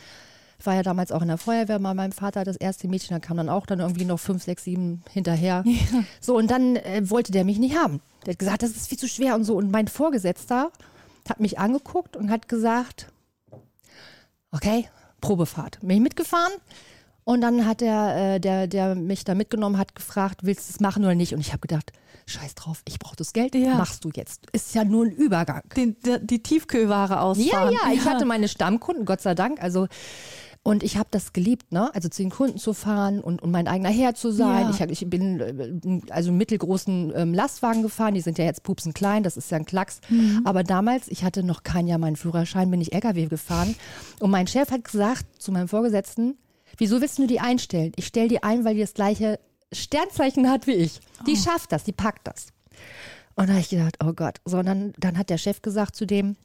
Ich 0.60 0.66
war 0.66 0.76
ja 0.76 0.84
damals 0.84 1.12
auch 1.12 1.22
in 1.22 1.30
der 1.30 1.38
Feuerwehr 1.38 1.80
bei 1.80 1.94
meinem 1.94 2.12
Vater, 2.12 2.44
das 2.44 2.58
erste 2.58 2.90
Mädchen, 2.90 3.16
da 3.16 3.20
kam 3.20 3.38
dann 3.38 3.48
auch 3.48 3.66
dann 3.66 3.80
irgendwie 3.80 4.04
noch 4.04 4.20
fünf, 4.20 4.44
sechs, 4.44 4.66
sieben 4.66 5.02
hinterher. 5.10 5.64
Ja. 5.66 6.04
So, 6.20 6.38
und 6.38 6.52
dann 6.52 6.76
äh, 6.76 7.10
wollte 7.10 7.32
der 7.32 7.46
mich 7.46 7.60
nicht 7.60 7.78
haben. 7.78 8.02
Der 8.26 8.34
hat 8.34 8.40
gesagt, 8.40 8.64
das 8.64 8.72
ist 8.72 8.90
viel 8.90 8.98
zu 8.98 9.08
schwer 9.08 9.36
und 9.36 9.46
so. 9.46 9.56
Und 9.56 9.72
mein 9.72 9.88
Vorgesetzter 9.88 10.72
hat 11.30 11.40
mich 11.40 11.60
angeguckt 11.60 12.18
und 12.18 12.30
hat 12.30 12.50
gesagt, 12.50 13.08
okay, 14.52 14.90
Probefahrt. 15.22 15.80
Bin 15.80 15.92
ich 15.92 16.02
mitgefahren? 16.02 16.54
Und 17.24 17.42
dann 17.42 17.66
hat 17.66 17.82
der, 17.82 18.36
äh, 18.36 18.40
der, 18.40 18.68
der 18.68 18.96
mich 18.96 19.24
da 19.24 19.36
mitgenommen 19.36 19.78
hat, 19.78 19.96
gefragt, 19.96 20.42
willst 20.44 20.68
du 20.68 20.74
es 20.74 20.80
machen 20.80 21.04
oder 21.04 21.16
nicht? 21.16 21.34
Und 21.34 21.40
ich 21.40 21.52
habe 21.52 21.60
gedacht, 21.60 21.94
scheiß 22.26 22.56
drauf, 22.56 22.82
ich 22.86 23.00
brauche 23.00 23.16
das 23.16 23.34
Geld, 23.34 23.56
ja. 23.56 23.76
machst 23.76 24.04
du 24.04 24.10
jetzt. 24.14 24.48
Ist 24.52 24.74
ja 24.76 24.84
nur 24.84 25.06
ein 25.06 25.12
Übergang. 25.12 25.62
Den, 25.76 25.96
die, 26.04 26.18
die 26.26 26.44
Tiefkühlware 26.44 27.22
ausfahren. 27.22 27.74
Ja, 27.74 27.88
ja, 27.88 27.94
ich 27.94 28.04
hatte 28.06 28.26
meine 28.26 28.48
Stammkunden, 28.48 29.06
Gott 29.06 29.22
sei 29.22 29.36
Dank. 29.36 29.62
Also 29.62 29.88
und 30.62 30.84
ich 30.84 30.98
habe 30.98 31.08
das 31.10 31.32
geliebt, 31.32 31.72
ne? 31.72 31.94
Also 31.96 32.10
zu 32.10 32.22
den 32.22 32.32
Kunden 32.32 32.58
zu 32.58 32.74
fahren 32.74 33.22
und, 33.22 33.42
und 33.42 33.50
mein 33.50 33.68
eigener 33.68 33.90
Herr 33.90 34.14
zu 34.14 34.32
sein. 34.32 34.66
Ja. 34.66 34.70
Ich, 34.70 34.82
hab, 34.82 34.92
ich 34.92 35.10
bin 35.10 35.40
äh, 35.40 36.12
also 36.12 36.30
einen 36.30 36.38
mittelgroßen 36.38 37.14
ähm, 37.16 37.34
Lastwagen 37.34 37.82
gefahren, 37.82 38.14
die 38.14 38.22
sind 38.22 38.38
ja 38.38 38.46
jetzt 38.46 38.64
pupsen 38.64 38.94
klein, 38.94 39.24
das 39.24 39.38
ist 39.38 39.50
ja 39.52 39.58
ein 39.58 39.66
Klacks. 39.66 40.02
Mhm. 40.10 40.42
Aber 40.44 40.64
damals, 40.64 41.08
ich 41.08 41.24
hatte 41.24 41.44
noch 41.44 41.64
kein 41.64 41.88
Jahr 41.88 41.98
meinen 41.98 42.18
Führerschein, 42.18 42.70
bin 42.70 42.82
ich 42.82 42.94
LKW 42.94 43.28
gefahren. 43.28 43.74
Und 44.20 44.32
mein 44.32 44.48
Chef 44.48 44.70
hat 44.70 44.84
gesagt 44.84 45.42
zu 45.42 45.52
meinem 45.52 45.70
Vorgesetzten, 45.70 46.38
wieso 46.78 47.00
willst 47.00 47.18
du 47.20 47.26
die 47.26 47.40
einstellen? 47.40 47.94
Ich 47.96 48.08
stelle 48.08 48.28
die 48.28 48.44
ein, 48.44 48.66
weil 48.66 48.76
die 48.76 48.82
das 48.82 48.94
gleiche 48.94 49.40
Sternzeichen 49.72 50.50
hat 50.50 50.68
wie 50.68 50.74
ich. 50.74 51.00
Die 51.26 51.34
oh. 51.34 51.36
schafft 51.38 51.72
das, 51.72 51.86
die 51.86 51.94
packt 51.94 52.28
das. 52.28 52.48
Und 53.36 53.48
da 53.48 53.54
habe 53.54 53.62
ich 53.62 53.70
gedacht, 53.70 53.98
oh 54.04 54.12
Gott. 54.12 54.42
So, 54.44 54.58
und 54.58 54.66
dann, 54.66 54.94
dann 54.98 55.18
hat 55.18 55.30
der 55.30 55.38
Chef 55.38 55.62
gesagt 55.62 55.96
zu 55.96 56.06
dem, 56.06 56.36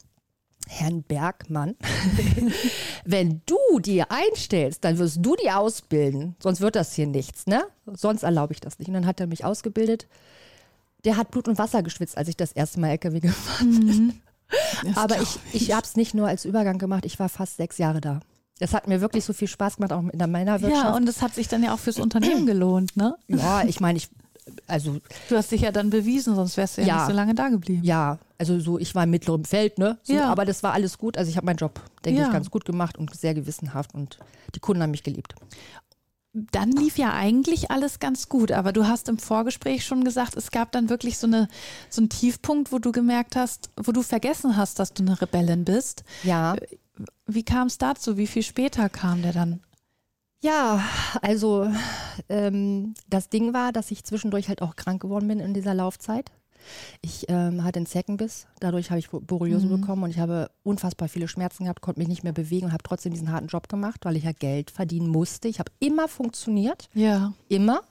Herrn 0.67 1.03
Bergmann, 1.03 1.77
wenn 3.05 3.43
du 3.47 3.79
die 3.81 4.03
einstellst, 4.03 4.85
dann 4.85 4.99
wirst 4.99 5.19
du 5.21 5.37
die 5.37 5.51
ausbilden. 5.51 6.37
Sonst 6.41 6.61
wird 6.61 6.77
das 6.77 6.95
hier 6.95 7.07
nichts, 7.07 7.47
ne? 7.47 7.65
Sonst 7.87 8.23
erlaube 8.23 8.55
ich 8.55 8.61
das 8.61 8.79
nicht. 8.79 8.89
Und 8.89 8.95
dann 8.95 9.07
hat 9.07 9.21
er 9.21 9.27
mich 9.27 9.45
ausgebildet. 9.45 10.07
Der 11.05 11.17
hat 11.17 11.31
Blut 11.31 11.49
und 11.49 11.59
Wasser 11.59 11.83
geschwitzt, 11.83 12.17
als 12.17 12.29
ich 12.29 12.37
das 12.37 12.53
erste 12.53 12.81
Mal 12.81 12.91
LKW 12.91 13.21
gefahren 13.21 13.87
bin. 13.87 14.07
Mhm. 14.07 14.21
Aber 14.95 15.21
ich, 15.21 15.39
ich 15.53 15.73
habe 15.73 15.85
es 15.85 15.97
nicht 15.97 16.15
nur 16.15 16.29
als 16.29 16.45
Übergang 16.45 16.79
gemacht, 16.79 17.05
ich 17.05 17.19
war 17.19 17.29
fast 17.29 17.57
sechs 17.57 17.79
Jahre 17.79 18.01
da. 18.01 18.21
Das 18.61 18.73
hat 18.73 18.87
mir 18.87 19.01
wirklich 19.01 19.25
so 19.25 19.33
viel 19.33 19.49
Spaß 19.49 19.77
gemacht, 19.77 19.93
auch 19.93 20.03
in 20.03 20.19
der 20.19 20.29
Männerwirtschaft. 20.29 20.85
Ja, 20.85 20.95
und 20.95 21.09
es 21.09 21.23
hat 21.23 21.35
sich 21.35 21.49
dann 21.49 21.63
ja 21.63 21.75
auch 21.75 21.79
fürs 21.79 21.99
Unternehmen 21.99 22.47
gelohnt, 22.47 22.97
ne? 22.97 23.17
Ja, 23.27 23.65
ich 23.65 23.81
meine, 23.81 23.99
ich 23.99 24.09
also 24.67 24.99
du 25.29 25.37
hast 25.37 25.51
dich 25.51 25.63
ja 25.63 25.73
dann 25.73 25.91
bewiesen, 25.91 26.35
sonst 26.35 26.57
wärst 26.57 26.77
du 26.77 26.83
ja, 26.83 26.89
ja, 26.89 26.97
nicht 26.97 27.07
so 27.07 27.13
lange 27.13 27.35
da 27.35 27.49
geblieben. 27.49 27.83
Ja, 27.83 28.19
also 28.39 28.59
so 28.59 28.79
ich 28.79 28.95
war 28.95 29.05
im 29.05 29.11
mittleren 29.11 29.45
Feld, 29.45 29.79
ne? 29.79 29.99
So, 30.03 30.15
ja. 30.15 30.29
Aber 30.31 30.45
das 30.45 30.63
war 30.63 30.73
alles 30.73 30.99
gut. 30.99 31.17
Also 31.17 31.31
ich 31.31 31.37
habe 31.37 31.47
meinen 31.47 31.57
Job, 31.57 31.81
denke 32.05 32.21
ja. 32.21 32.27
ich, 32.27 32.33
ganz 32.33 32.51
gut 32.51 32.65
gemacht 32.65 32.99
und 32.99 33.15
sehr 33.15 33.35
gewissenhaft 33.35 33.95
und 33.95 34.19
die 34.55 34.61
Kunden 34.61 34.83
haben 34.83 34.91
mich 34.91 35.03
geliebt. 35.03 35.35
Dann 36.33 36.73
lief 36.73 36.99
ja 36.99 37.13
eigentlich 37.13 37.71
alles 37.71 38.01
ganz 38.01 38.29
gut, 38.29 38.51
aber 38.51 38.73
du 38.73 38.89
hast 38.89 39.09
im 39.09 39.19
Vorgespräch 39.19 39.85
schon 39.85 40.03
gesagt, 40.03 40.37
es 40.37 40.51
gab 40.51 40.73
dann 40.73 40.89
wirklich 40.89 41.17
so, 41.17 41.29
eine, 41.29 41.47
so 41.89 42.01
einen 42.01 42.09
Tiefpunkt, 42.09 42.73
wo 42.73 42.81
du 42.81 42.91
gemerkt 42.91 43.37
hast, 43.37 43.71
wo 43.77 43.93
du 43.93 44.03
vergessen 44.03 44.57
hast, 44.57 44.81
dass 44.81 44.93
du 44.93 45.05
eine 45.05 45.21
Rebellin 45.21 45.65
bist. 45.65 46.03
Ja. 46.25 46.57
Wie 47.27 47.45
kam 47.45 47.69
es 47.69 47.79
dazu? 47.79 48.17
Wie 48.17 48.27
viel 48.27 48.43
später 48.43 48.89
kam 48.89 49.23
der 49.23 49.33
dann? 49.33 49.61
Ja, 50.41 50.83
also 51.23 51.73
ähm, 52.29 52.95
das 53.09 53.29
Ding 53.29 53.55
war, 53.55 53.73
dass 53.73 53.93
ich 53.93 54.05
zwischendurch 54.05 54.49
halt 54.49 54.61
auch 54.61 54.75
krank 54.75 55.01
geworden 55.01 55.29
bin 55.29 55.39
in 55.39 55.55
dieser 55.55 55.73
Laufzeit. 55.73 56.33
Ich 57.01 57.27
ähm, 57.29 57.63
hatte 57.65 57.79
einen 57.79 57.87
Zeckenbiss, 57.87 58.47
dadurch 58.61 58.91
habe 58.91 58.99
ich 58.99 59.11
Borreliose 59.11 59.67
Mhm. 59.67 59.81
bekommen 59.81 60.03
und 60.05 60.11
ich 60.11 60.19
habe 60.19 60.51
unfassbar 60.63 61.09
viele 61.09 61.29
Schmerzen 61.29 61.65
gehabt, 61.65 61.81
konnte 61.81 62.01
mich 62.01 62.09
nicht 62.09 62.25
mehr 62.25 62.33
bewegen 62.33 62.67
und 62.67 62.73
habe 62.73 62.83
trotzdem 62.83 63.13
diesen 63.13 63.31
harten 63.33 63.47
Job 63.49 63.69
gemacht, 63.69 64.01
weil 64.05 64.17
ich 64.17 64.25
ja 64.25 64.33
Geld 64.33 64.71
verdienen 64.71 65.09
musste. 65.09 65.49
Ich 65.49 65.59
habe 65.59 65.71
immer 65.81 66.09
funktioniert, 66.09 66.89
Ja. 66.95 67.33
immer. 67.49 67.83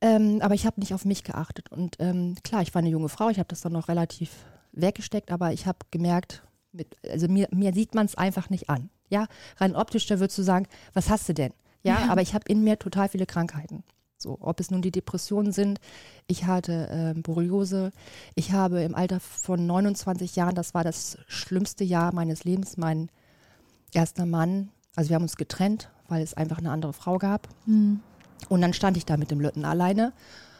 Ähm, 0.00 0.40
aber 0.42 0.54
ich 0.54 0.66
habe 0.66 0.80
nicht 0.80 0.92
auf 0.94 1.04
mich 1.04 1.24
geachtet. 1.24 1.70
Und 1.70 1.96
ähm, 1.98 2.36
klar, 2.42 2.62
ich 2.62 2.74
war 2.74 2.80
eine 2.80 2.90
junge 2.90 3.08
Frau, 3.08 3.30
ich 3.30 3.38
habe 3.38 3.48
das 3.48 3.60
dann 3.62 3.72
noch 3.72 3.88
relativ 3.88 4.30
weggesteckt, 4.72 5.30
aber 5.30 5.52
ich 5.52 5.66
habe 5.66 5.78
gemerkt, 5.90 6.42
mit, 6.72 6.96
also 7.08 7.28
mir, 7.28 7.48
mir 7.52 7.72
sieht 7.72 7.94
man 7.94 8.06
es 8.06 8.14
einfach 8.16 8.50
nicht 8.50 8.68
an. 8.68 8.90
Ja, 9.08 9.26
rein 9.58 9.76
optisch, 9.76 10.06
da 10.06 10.18
würdest 10.18 10.36
du 10.38 10.42
sagen, 10.42 10.66
was 10.92 11.08
hast 11.08 11.28
du 11.28 11.34
denn? 11.34 11.52
Ja, 11.82 12.00
Ja. 12.00 12.08
aber 12.10 12.22
ich 12.22 12.34
habe 12.34 12.44
in 12.48 12.64
mir 12.64 12.78
total 12.78 13.08
viele 13.08 13.26
Krankheiten. 13.26 13.84
So, 14.24 14.38
ob 14.40 14.58
es 14.58 14.70
nun 14.70 14.80
die 14.80 14.90
Depressionen 14.90 15.52
sind, 15.52 15.80
ich 16.26 16.46
hatte 16.46 16.88
ähm, 16.90 17.22
Borreliose, 17.22 17.92
ich 18.34 18.52
habe 18.52 18.80
im 18.82 18.94
Alter 18.94 19.20
von 19.20 19.66
29 19.66 20.34
Jahren, 20.34 20.54
das 20.54 20.72
war 20.72 20.82
das 20.82 21.18
schlimmste 21.28 21.84
Jahr 21.84 22.14
meines 22.14 22.44
Lebens, 22.44 22.78
mein 22.78 23.10
erster 23.92 24.24
Mann, 24.24 24.70
also 24.96 25.10
wir 25.10 25.16
haben 25.16 25.24
uns 25.24 25.36
getrennt, 25.36 25.90
weil 26.08 26.22
es 26.22 26.32
einfach 26.32 26.56
eine 26.56 26.70
andere 26.70 26.94
Frau 26.94 27.18
gab. 27.18 27.48
Hm. 27.66 28.00
Und 28.48 28.60
dann 28.62 28.72
stand 28.72 28.96
ich 28.96 29.04
da 29.04 29.18
mit 29.18 29.30
dem 29.30 29.40
Lütten 29.40 29.66
alleine 29.66 30.14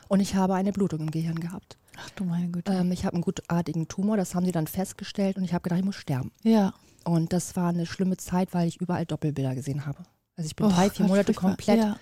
und 0.08 0.20
ich 0.20 0.34
habe 0.34 0.52
eine 0.54 0.72
Blutung 0.72 1.00
im 1.00 1.10
Gehirn 1.10 1.40
gehabt. 1.40 1.78
Ach 1.96 2.10
du 2.10 2.24
meine 2.24 2.48
Güte. 2.48 2.70
Ähm, 2.70 2.92
ich 2.92 3.06
habe 3.06 3.14
einen 3.14 3.22
gutartigen 3.22 3.88
Tumor, 3.88 4.18
das 4.18 4.34
haben 4.34 4.44
sie 4.44 4.52
dann 4.52 4.66
festgestellt 4.66 5.38
und 5.38 5.44
ich 5.44 5.54
habe 5.54 5.62
gedacht, 5.62 5.78
ich 5.78 5.86
muss 5.86 5.96
sterben. 5.96 6.32
ja. 6.42 6.74
Und 7.06 7.34
das 7.34 7.54
war 7.54 7.68
eine 7.68 7.84
schlimme 7.84 8.16
Zeit, 8.16 8.54
weil 8.54 8.66
ich 8.66 8.80
überall 8.80 9.04
Doppelbilder 9.04 9.54
gesehen 9.54 9.84
habe. 9.84 9.98
Also 10.36 10.46
ich 10.48 10.56
bin 10.56 10.66
Oh 10.66 10.70
drei, 10.70 10.88
vier 10.88 11.04
Monate 11.06 11.34
komplett 11.34 11.78
Ja. 11.78 11.96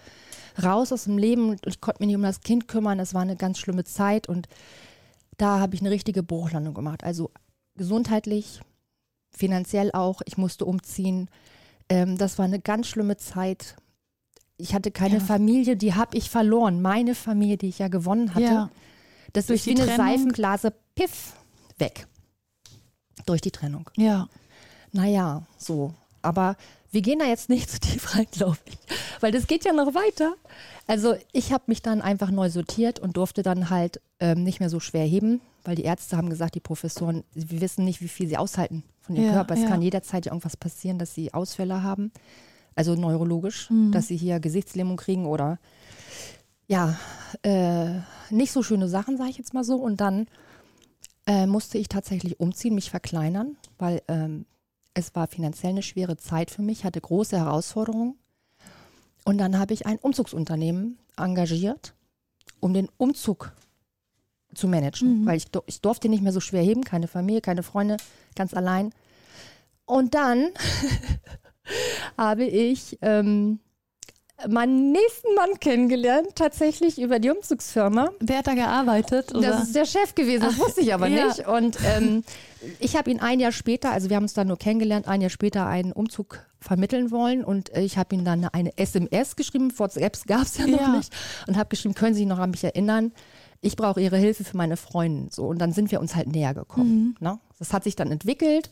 Raus 0.62 0.92
aus 0.92 1.04
dem 1.04 1.18
Leben 1.18 1.50
und 1.50 1.66
ich 1.66 1.80
konnte 1.80 2.00
mich 2.02 2.08
nicht 2.08 2.16
um 2.16 2.22
das 2.22 2.40
Kind 2.40 2.66
kümmern. 2.68 2.98
Das 2.98 3.14
war 3.14 3.22
eine 3.22 3.36
ganz 3.36 3.58
schlimme 3.58 3.84
Zeit 3.84 4.28
und 4.28 4.48
da 5.38 5.60
habe 5.60 5.74
ich 5.74 5.80
eine 5.80 5.90
richtige 5.90 6.22
Bruchlandung 6.22 6.74
gemacht. 6.74 7.04
Also 7.04 7.30
gesundheitlich, 7.76 8.60
finanziell 9.30 9.90
auch. 9.92 10.20
Ich 10.26 10.36
musste 10.36 10.64
umziehen. 10.66 11.28
Ähm, 11.88 12.18
das 12.18 12.38
war 12.38 12.44
eine 12.44 12.60
ganz 12.60 12.86
schlimme 12.88 13.16
Zeit. 13.16 13.76
Ich 14.58 14.74
hatte 14.74 14.90
keine 14.90 15.16
Ja. 15.18 15.20
Familie, 15.24 15.76
die 15.76 15.94
habe 15.94 16.16
ich 16.16 16.30
verloren. 16.30 16.82
Meine 16.82 17.14
Familie, 17.14 17.56
die 17.56 17.68
ich 17.68 17.78
ja 17.78 17.88
gewonnen 17.88 18.34
hatte. 18.34 18.44
Ja. 18.44 18.70
Das 19.32 19.46
Durch 19.46 19.60
ist 19.60 19.66
wie 19.66 19.74
die 19.74 19.82
eine 19.82 19.94
Trennung? 19.94 20.06
Seifenblase, 20.18 20.72
piff, 20.94 21.32
weg. 21.78 22.06
Durch 23.26 23.40
die 23.40 23.50
Trennung. 23.50 23.88
Ja. 23.96 24.28
Naja, 24.92 25.42
so. 25.56 25.94
Aber 26.20 26.56
wir 26.90 27.00
gehen 27.00 27.18
da 27.18 27.24
jetzt 27.24 27.48
nicht 27.48 27.70
zu 27.70 27.80
tief 27.80 28.14
rein, 28.14 28.26
glaube 28.30 28.58
ich. 28.66 28.78
Weil 29.22 29.32
das 29.32 29.46
geht 29.46 29.64
ja 29.64 29.72
noch 29.72 29.94
weiter. 29.94 30.34
Also 30.86 31.14
ich 31.32 31.52
habe 31.52 31.64
mich 31.66 31.80
dann 31.80 32.02
einfach 32.02 32.30
neu 32.30 32.50
sortiert 32.50 32.98
und 32.98 33.16
durfte 33.16 33.42
dann 33.42 33.70
halt 33.70 34.00
ähm, 34.20 34.42
nicht 34.42 34.60
mehr 34.60 34.68
so 34.68 34.80
schwer 34.80 35.04
heben, 35.06 35.40
weil 35.64 35.76
die 35.76 35.84
Ärzte 35.84 36.16
haben 36.16 36.28
gesagt, 36.28 36.54
die 36.56 36.60
Professoren, 36.60 37.22
wir 37.32 37.60
wissen 37.60 37.84
nicht, 37.84 38.00
wie 38.02 38.08
viel 38.08 38.26
sie 38.28 38.36
aushalten 38.36 38.82
von 39.00 39.14
ihrem 39.16 39.26
Ja, 39.26 39.32
Körper. 39.32 39.54
Es 39.54 39.60
ja. 39.62 39.68
kann 39.68 39.80
jederzeit 39.82 40.26
ja 40.26 40.32
irgendwas 40.32 40.56
passieren, 40.56 40.98
dass 40.98 41.14
sie 41.14 41.32
Ausfälle 41.32 41.82
haben. 41.82 42.10
Also 42.74 42.94
neurologisch, 42.94 43.70
Mhm. 43.70 43.92
dass 43.92 44.08
sie 44.08 44.16
hier 44.16 44.40
Gesichtslähmung 44.40 44.96
kriegen 44.96 45.26
oder 45.26 45.58
ja, 46.66 46.96
äh, 47.42 47.90
nicht 48.30 48.50
so 48.52 48.62
schöne 48.62 48.88
Sachen, 48.88 49.16
sage 49.18 49.30
ich 49.30 49.38
jetzt 49.38 49.52
mal 49.54 49.62
so. 49.64 49.76
Und 49.76 50.00
dann 50.00 50.26
äh, 51.26 51.46
musste 51.46 51.78
ich 51.78 51.88
tatsächlich 51.88 52.40
umziehen, 52.40 52.74
mich 52.74 52.90
verkleinern, 52.90 53.56
weil 53.78 54.02
ähm, 54.08 54.46
es 54.94 55.14
war 55.14 55.26
finanziell 55.28 55.70
eine 55.70 55.82
schwere 55.82 56.16
Zeit 56.16 56.50
für 56.50 56.62
mich, 56.62 56.84
hatte 56.84 57.00
große 57.00 57.36
Herausforderungen. 57.36 58.16
Und 59.24 59.38
dann 59.38 59.58
habe 59.58 59.72
ich 59.74 59.86
ein 59.86 59.98
Umzugsunternehmen 59.98 60.98
engagiert, 61.16 61.94
um 62.60 62.74
den 62.74 62.88
Umzug 62.96 63.52
zu 64.54 64.68
managen, 64.68 65.22
Mhm. 65.22 65.26
weil 65.26 65.36
ich, 65.36 65.46
ich 65.66 65.80
durfte 65.80 66.08
nicht 66.08 66.22
mehr 66.22 66.32
so 66.32 66.40
schwer 66.40 66.62
heben, 66.62 66.84
keine 66.84 67.08
Familie, 67.08 67.40
keine 67.40 67.62
Freunde, 67.62 67.96
ganz 68.34 68.54
allein. 68.54 68.92
Und 69.84 70.14
dann 70.14 70.50
habe 72.18 72.44
ich 72.44 72.98
ähm, 73.02 73.60
meinen 74.48 74.92
nächsten 74.92 75.34
Mann 75.34 75.58
kennengelernt, 75.60 76.34
tatsächlich 76.34 77.00
über 77.00 77.18
die 77.18 77.30
Umzugsfirma. 77.30 78.10
Wer 78.20 78.38
hat 78.38 78.46
da 78.46 78.54
gearbeitet? 78.54 79.34
Oder? 79.34 79.50
Das 79.50 79.62
ist 79.64 79.74
der 79.74 79.86
Chef 79.86 80.14
gewesen, 80.14 80.42
das 80.42 80.58
wusste 80.58 80.80
ich 80.80 80.92
aber 80.92 81.06
ja. 81.06 81.26
nicht. 81.26 81.46
Und 81.46 81.78
ähm, 81.84 82.24
ich 82.78 82.96
habe 82.96 83.10
ihn 83.10 83.20
ein 83.20 83.40
Jahr 83.40 83.52
später, 83.52 83.92
also 83.92 84.08
wir 84.10 84.16
haben 84.16 84.24
uns 84.24 84.34
dann 84.34 84.48
nur 84.48 84.58
kennengelernt, 84.58 85.06
ein 85.08 85.20
Jahr 85.20 85.30
später 85.30 85.66
einen 85.66 85.92
Umzug 85.92 86.40
vermitteln 86.62 87.10
wollen 87.10 87.44
und 87.44 87.74
äh, 87.74 87.82
ich 87.82 87.98
habe 87.98 88.14
ihm 88.14 88.24
dann 88.24 88.44
eine 88.46 88.76
SMS 88.78 89.36
geschrieben, 89.36 89.72
WhatsApp 89.78 90.24
gab 90.26 90.42
es 90.42 90.58
ja 90.58 90.66
noch 90.66 90.80
Ja. 90.80 90.96
nicht 90.96 91.12
und 91.46 91.56
habe 91.56 91.68
geschrieben, 91.68 91.94
können 91.94 92.14
Sie 92.14 92.20
sich 92.20 92.28
noch 92.28 92.38
an 92.38 92.50
mich 92.50 92.64
erinnern? 92.64 93.12
Ich 93.60 93.76
brauche 93.76 94.00
Ihre 94.00 94.16
Hilfe 94.16 94.42
für 94.44 94.56
meine 94.56 94.76
Freundin. 94.76 95.30
So 95.30 95.46
und 95.46 95.58
dann 95.58 95.72
sind 95.72 95.90
wir 95.92 96.00
uns 96.00 96.16
halt 96.16 96.28
näher 96.28 96.54
gekommen. 96.54 97.16
Ne? 97.20 97.38
Das 97.58 97.72
hat 97.72 97.84
sich 97.84 97.94
dann 97.94 98.10
entwickelt. 98.10 98.70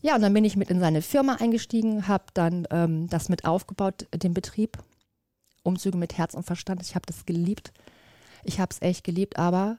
Ja, 0.00 0.14
und 0.14 0.22
dann 0.22 0.34
bin 0.34 0.44
ich 0.44 0.56
mit 0.56 0.70
in 0.70 0.80
seine 0.80 1.02
Firma 1.02 1.36
eingestiegen, 1.36 2.06
habe 2.08 2.24
dann 2.34 2.66
ähm, 2.70 3.08
das 3.08 3.28
mit 3.28 3.44
aufgebaut, 3.46 4.06
den 4.14 4.34
Betrieb. 4.34 4.78
Umzüge 5.64 5.96
mit 5.98 6.16
Herz 6.16 6.34
und 6.34 6.44
Verstand. 6.44 6.82
Ich 6.82 6.94
habe 6.94 7.04
das 7.06 7.26
geliebt. 7.26 7.72
Ich 8.44 8.60
habe 8.60 8.70
es 8.72 8.80
echt 8.80 9.02
geliebt, 9.04 9.38
aber 9.38 9.76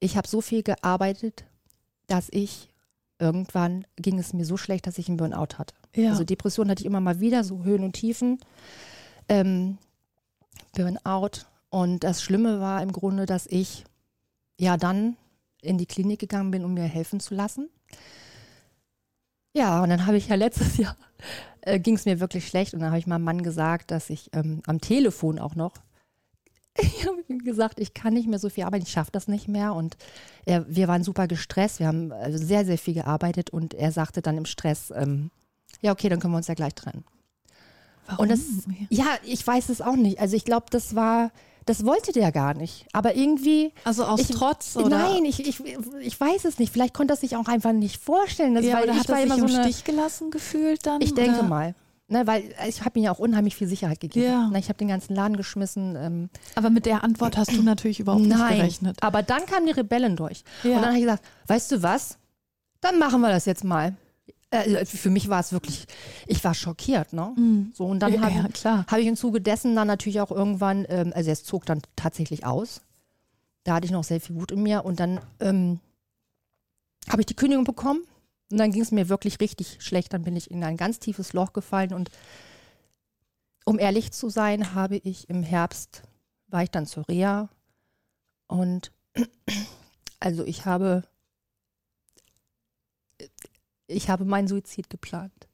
ich 0.00 0.16
habe 0.16 0.26
so 0.26 0.40
viel 0.40 0.62
gearbeitet, 0.62 1.44
dass 2.06 2.28
ich 2.30 2.68
irgendwann 3.22 3.86
ging 3.96 4.18
es 4.18 4.32
mir 4.32 4.44
so 4.44 4.56
schlecht, 4.56 4.86
dass 4.86 4.98
ich 4.98 5.08
einen 5.08 5.16
Burnout 5.16 5.58
hatte. 5.58 5.74
Ja. 5.94 6.10
Also 6.10 6.24
Depression 6.24 6.68
hatte 6.68 6.82
ich 6.82 6.86
immer 6.86 7.00
mal 7.00 7.20
wieder, 7.20 7.44
so 7.44 7.62
Höhen 7.62 7.84
und 7.84 7.92
Tiefen. 7.92 8.40
Ähm, 9.28 9.78
Burnout. 10.72 11.46
Und 11.70 12.04
das 12.04 12.22
Schlimme 12.22 12.60
war 12.60 12.82
im 12.82 12.92
Grunde, 12.92 13.24
dass 13.24 13.46
ich 13.46 13.84
ja 14.58 14.76
dann 14.76 15.16
in 15.62 15.78
die 15.78 15.86
Klinik 15.86 16.18
gegangen 16.18 16.50
bin, 16.50 16.64
um 16.64 16.74
mir 16.74 16.82
helfen 16.82 17.20
zu 17.20 17.34
lassen. 17.34 17.70
Ja, 19.54 19.82
und 19.82 19.90
dann 19.90 20.06
habe 20.06 20.16
ich 20.16 20.28
ja 20.28 20.34
letztes 20.34 20.76
Jahr, 20.78 20.96
äh, 21.60 21.78
ging 21.78 21.94
es 21.94 22.04
mir 22.04 22.20
wirklich 22.20 22.48
schlecht 22.48 22.74
und 22.74 22.80
dann 22.80 22.90
habe 22.90 22.98
ich 22.98 23.06
meinem 23.06 23.24
Mann 23.24 23.42
gesagt, 23.42 23.90
dass 23.92 24.10
ich 24.10 24.30
ähm, 24.32 24.62
am 24.66 24.80
Telefon 24.80 25.38
auch 25.38 25.54
noch, 25.54 25.74
ich 26.78 27.06
habe 27.06 27.22
ihm 27.28 27.40
gesagt, 27.40 27.80
ich 27.80 27.94
kann 27.94 28.14
nicht 28.14 28.28
mehr 28.28 28.38
so 28.38 28.48
viel 28.48 28.64
arbeiten, 28.64 28.84
ich 28.84 28.92
schaffe 28.92 29.12
das 29.12 29.28
nicht 29.28 29.48
mehr 29.48 29.74
und 29.74 29.96
er, 30.46 30.64
wir 30.68 30.88
waren 30.88 31.04
super 31.04 31.26
gestresst, 31.26 31.80
wir 31.80 31.86
haben 31.86 32.12
also 32.12 32.38
sehr, 32.38 32.64
sehr 32.64 32.78
viel 32.78 32.94
gearbeitet 32.94 33.50
und 33.50 33.74
er 33.74 33.92
sagte 33.92 34.22
dann 34.22 34.38
im 34.38 34.46
Stress, 34.46 34.92
ähm, 34.94 35.30
ja 35.80 35.92
okay, 35.92 36.08
dann 36.08 36.20
können 36.20 36.32
wir 36.32 36.38
uns 36.38 36.48
ja 36.48 36.54
gleich 36.54 36.74
trennen. 36.74 37.04
Warum? 38.06 38.22
Und 38.22 38.30
das, 38.30 38.40
ja, 38.88 39.06
ich 39.24 39.46
weiß 39.46 39.68
es 39.68 39.80
auch 39.80 39.96
nicht. 39.96 40.18
Also 40.18 40.36
ich 40.36 40.44
glaube, 40.44 40.66
das 40.70 40.94
war, 40.94 41.30
das 41.66 41.84
wollte 41.84 42.12
der 42.12 42.32
gar 42.32 42.54
nicht. 42.54 42.86
Aber 42.92 43.14
irgendwie. 43.14 43.72
also 43.84 44.04
aus 44.04 44.20
ich, 44.20 44.30
Trotz 44.30 44.76
oder? 44.76 44.88
Nein, 44.88 45.24
ich, 45.24 45.46
ich, 45.46 45.62
ich 46.00 46.20
weiß 46.20 46.44
es 46.44 46.58
nicht. 46.58 46.72
Vielleicht 46.72 46.94
konnte 46.94 47.14
er 47.14 47.16
sich 47.16 47.36
auch 47.36 47.46
einfach 47.46 47.72
nicht 47.72 48.02
vorstellen. 48.02 48.54
Das 48.54 48.64
ja, 48.64 48.74
weil 48.74 48.84
oder 48.84 48.98
hat 48.98 49.08
war 49.08 49.20
er 49.20 49.22
sich 49.22 49.32
immer 49.32 49.42
im 49.42 49.48
so 49.48 49.62
Stich 49.62 49.84
gelassen 49.84 50.30
gefühlt 50.30 50.84
dann? 50.86 51.00
Ich 51.00 51.14
denke 51.14 51.40
oder? 51.40 51.48
mal. 51.48 51.74
Ne, 52.12 52.26
weil 52.26 52.44
ich 52.68 52.84
habe 52.84 52.98
ihm 52.98 53.04
ja 53.04 53.10
auch 53.10 53.18
unheimlich 53.18 53.56
viel 53.56 53.66
Sicherheit 53.66 53.98
gegeben. 54.00 54.26
Ja. 54.26 54.48
Ne, 54.48 54.58
ich 54.58 54.68
habe 54.68 54.76
den 54.78 54.88
ganzen 54.88 55.14
Laden 55.16 55.36
geschmissen. 55.36 55.96
Ähm, 55.96 56.28
Aber 56.54 56.68
mit 56.68 56.84
der 56.84 57.02
Antwort 57.02 57.38
hast 57.38 57.52
du 57.52 57.62
natürlich 57.62 58.00
überhaupt 58.00 58.22
nicht 58.22 58.36
nein, 58.36 58.56
gerechnet. 58.58 58.98
aber 59.02 59.22
dann 59.22 59.46
kamen 59.46 59.64
die 59.66 59.72
Rebellen 59.72 60.14
durch. 60.16 60.44
Ja. 60.62 60.70
Und 60.76 60.82
dann 60.82 60.86
habe 60.90 60.96
ich 60.98 61.02
gesagt, 61.04 61.24
weißt 61.46 61.72
du 61.72 61.82
was? 61.82 62.18
Dann 62.82 62.98
machen 62.98 63.20
wir 63.22 63.30
das 63.30 63.46
jetzt 63.46 63.64
mal. 63.64 63.96
Äh, 64.50 64.84
für 64.84 65.08
mich 65.08 65.30
war 65.30 65.40
es 65.40 65.52
wirklich, 65.52 65.86
ich 66.26 66.44
war 66.44 66.52
schockiert, 66.52 67.14
ne? 67.14 67.34
So, 67.72 67.86
und 67.86 68.00
dann 68.00 68.12
Mhm. 68.12 68.20
Habe 68.22 68.34
ja, 68.34 68.48
klar. 68.48 68.84
habe 68.88 69.00
ich 69.00 69.06
im 69.06 69.16
Zuge 69.16 69.40
dessen 69.40 69.74
dann 69.74 69.86
natürlich 69.86 70.20
auch 70.20 70.30
irgendwann, 70.30 70.84
ähm, 70.90 71.12
also 71.14 71.30
es 71.30 71.44
zog 71.44 71.64
dann 71.64 71.80
tatsächlich 71.96 72.44
aus. 72.44 72.82
Da 73.64 73.74
hatte 73.76 73.86
ich 73.86 73.92
noch 73.92 74.04
sehr 74.04 74.20
viel 74.20 74.36
Wut 74.36 74.52
in 74.52 74.62
mir 74.62 74.84
und 74.84 75.00
dann 75.00 75.20
ähm, 75.40 75.80
habe 77.08 77.22
ich 77.22 77.26
die 77.26 77.34
Kündigung 77.36 77.64
bekommen 77.64 78.02
und 78.52 78.58
dann 78.58 78.70
ging 78.70 78.82
es 78.82 78.92
mir 78.92 79.08
wirklich 79.08 79.40
richtig 79.40 79.78
schlecht. 79.80 80.12
Dann 80.12 80.22
bin 80.22 80.36
ich 80.36 80.50
in 80.50 80.62
ein 80.62 80.76
ganz 80.76 80.98
tiefes 80.98 81.32
Loch 81.32 81.52
gefallen 81.52 81.92
und 81.92 82.10
um 83.64 83.78
ehrlich 83.78 84.12
zu 84.12 84.28
sein, 84.28 84.74
habe 84.74 84.96
ich 84.96 85.28
im 85.28 85.42
Herbst, 85.42 86.02
war 86.48 86.62
ich 86.62 86.70
dann 86.70 86.86
zur 86.86 87.08
Reha 87.08 87.48
und 88.46 88.92
also 90.20 90.44
ich 90.44 90.66
habe, 90.66 91.04
ich 93.86 94.10
habe 94.10 94.24
meinen 94.24 94.48
Suizid 94.48 94.90
geplant. 94.90 95.48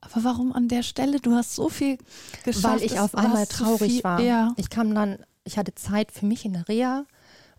Aber 0.00 0.24
warum 0.24 0.52
an 0.52 0.68
der 0.68 0.82
Stelle? 0.82 1.18
Du 1.18 1.32
hast 1.32 1.54
so 1.54 1.70
viel 1.70 1.98
geschafft. 2.44 2.80
Weil 2.80 2.82
ich 2.82 3.00
auf 3.00 3.14
einmal 3.14 3.46
traurig 3.46 4.04
war. 4.04 4.20
Ja. 4.20 4.52
Ich 4.56 4.68
kam 4.68 4.94
dann, 4.94 5.18
ich 5.44 5.56
hatte 5.56 5.74
Zeit 5.74 6.12
für 6.12 6.26
mich 6.26 6.44
in 6.44 6.52
der 6.52 6.68
Reha 6.68 7.06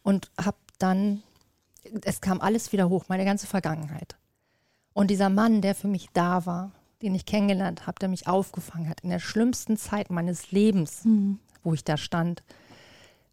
und 0.04 0.30
habe 0.40 0.58
dann, 0.78 1.24
es 2.04 2.22
kam 2.22 2.42
alles 2.42 2.72
wieder 2.72 2.90
hoch, 2.90 3.06
meine 3.08 3.26
ganze 3.26 3.48
Vergangenheit. 3.48 4.18
Und 4.94 5.12
dieser 5.12 5.30
Mann, 5.30 5.62
der 5.62 5.76
für 5.76 5.88
mich 5.88 6.10
da 6.14 6.46
war, 6.46 6.72
den 7.02 7.16
ich 7.16 7.26
kennengelernt 7.26 7.86
habe, 7.88 8.00
der 8.00 8.10
mich 8.10 8.28
aufgefangen 8.28 8.90
hat 8.90 9.02
in 9.02 9.10
der 9.10 9.20
schlimmsten 9.20 9.78
Zeit 9.78 10.10
meines 10.10 10.52
Lebens, 10.52 11.04
Hm. 11.04 11.40
wo 11.64 11.74
ich 11.74 11.84
da 11.84 11.98
stand, 11.98 12.44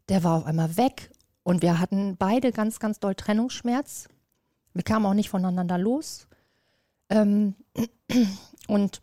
der 0.09 0.25
war 0.25 0.39
auf 0.39 0.47
einmal 0.47 0.77
weg. 0.77 1.11
Und 1.45 1.63
wir 1.63 1.79
hatten 1.79 2.17
beide 2.17 2.53
ganz, 2.53 2.79
ganz 2.79 3.01
doll 3.01 3.15
Trennungsschmerz. 3.15 4.09
Wir 4.75 4.83
kamen 4.83 5.07
auch 5.07 5.15
nicht 5.15 5.31
voneinander 5.31 5.79
los. 5.79 6.27
Ähm, 7.09 7.55
und 8.69 9.03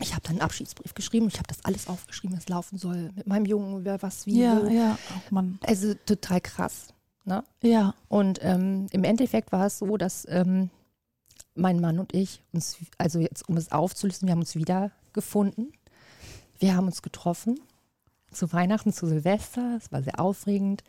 ich 0.00 0.12
habe 0.12 0.22
dann 0.22 0.32
einen 0.32 0.40
Abschiedsbrief 0.42 0.94
geschrieben. 0.94 1.28
Ich 1.28 1.38
habe 1.38 1.46
das 1.48 1.64
alles 1.64 1.86
aufgeschrieben, 1.86 2.36
was 2.36 2.48
laufen 2.48 2.78
soll. 2.78 3.10
Mit 3.14 3.26
meinem 3.26 3.44
Jungen, 3.46 3.84
wer 3.84 4.00
was 4.02 4.26
wie. 4.26 4.40
Ja, 4.40 4.62
wo. 4.62 4.68
ja. 4.68 4.98
Ach 5.16 5.30
Mann. 5.30 5.58
Also 5.66 5.94
total 5.94 6.40
krass. 6.40 6.88
Ne? 7.24 7.44
Ja. 7.62 7.94
Und 8.08 8.40
ähm, 8.42 8.86
im 8.90 9.04
Endeffekt 9.04 9.52
war 9.52 9.66
es 9.66 9.78
so, 9.78 9.96
dass 9.96 10.26
ähm, 10.28 10.70
mein 11.54 11.80
Mann 11.80 11.98
und 11.98 12.14
ich 12.14 12.42
uns, 12.52 12.76
also 12.98 13.20
jetzt 13.20 13.48
um 13.48 13.56
es 13.56 13.70
aufzulösen, 13.72 14.26
wir 14.26 14.32
haben 14.32 14.40
uns 14.40 14.54
wiedergefunden. 14.56 15.72
Wir 16.58 16.74
haben 16.76 16.86
uns 16.86 17.02
getroffen 17.02 17.60
zu 18.30 18.52
Weihnachten, 18.52 18.92
zu 18.92 19.06
Silvester. 19.06 19.76
Es 19.76 19.92
war 19.92 20.02
sehr 20.02 20.18
aufregend. 20.18 20.82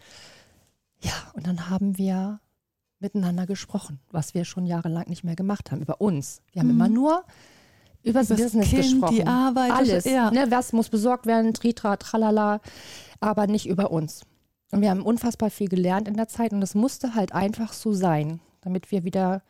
Ja, 1.02 1.12
und 1.34 1.46
dann 1.46 1.70
haben 1.70 1.98
wir 1.98 2.40
miteinander 3.00 3.46
gesprochen, 3.46 4.00
was 4.12 4.34
wir 4.34 4.46
schon 4.46 4.66
jahrelang 4.66 5.10
nicht 5.10 5.24
mehr 5.26 5.36
gemacht 5.36 5.72
haben, 5.72 5.82
über 5.82 6.00
uns. 6.00 6.42
Wir 6.54 6.62
haben 6.62 6.70
Mhm. 6.70 6.76
immer 6.76 6.88
nur 6.90 7.24
über 8.02 8.20
das 8.20 8.30
Business 8.30 8.70
Kind, 8.70 8.82
gesprochen. 8.84 9.16
die 9.16 9.28
Arbeit, 9.28 9.72
Alles. 9.72 10.06
ja. 10.06 10.32
Ne, 10.32 10.46
was 10.50 10.72
muss 10.72 10.90
besorgt 10.90 11.26
werden, 11.26 11.54
Tritra, 11.54 11.98
tralala, 11.98 12.62
aber 13.20 13.48
nicht 13.48 13.68
über 13.68 13.92
uns. 13.92 14.22
Und 14.74 14.82
wir 14.82 14.90
haben 14.90 15.04
unfassbar 15.04 15.52
viel 15.52 15.70
gelernt 15.70 16.08
in 16.08 16.16
der 16.16 16.28
Zeit 16.28 16.52
und 16.52 16.62
das 16.62 16.74
musste 16.74 17.14
halt 17.14 17.32
einfach 17.32 17.74
so 17.74 17.94
sein, 17.94 18.40
damit 18.62 18.92
wir 18.92 19.04
wieder 19.04 19.44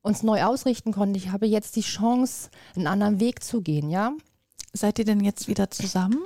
uns 0.00 0.22
neu 0.22 0.44
ausrichten 0.44 0.92
konnten. 0.92 1.16
Ich 1.16 1.30
habe 1.30 1.46
jetzt 1.46 1.74
die 1.74 1.80
Chance, 1.82 2.50
einen 2.76 2.86
anderen 2.86 3.18
Weg 3.18 3.42
zu 3.42 3.62
gehen, 3.62 3.90
ja. 3.90 4.12
Seid 4.72 4.98
ihr 5.00 5.04
denn 5.04 5.20
jetzt 5.20 5.48
wieder 5.48 5.70
zusammen? 5.70 6.20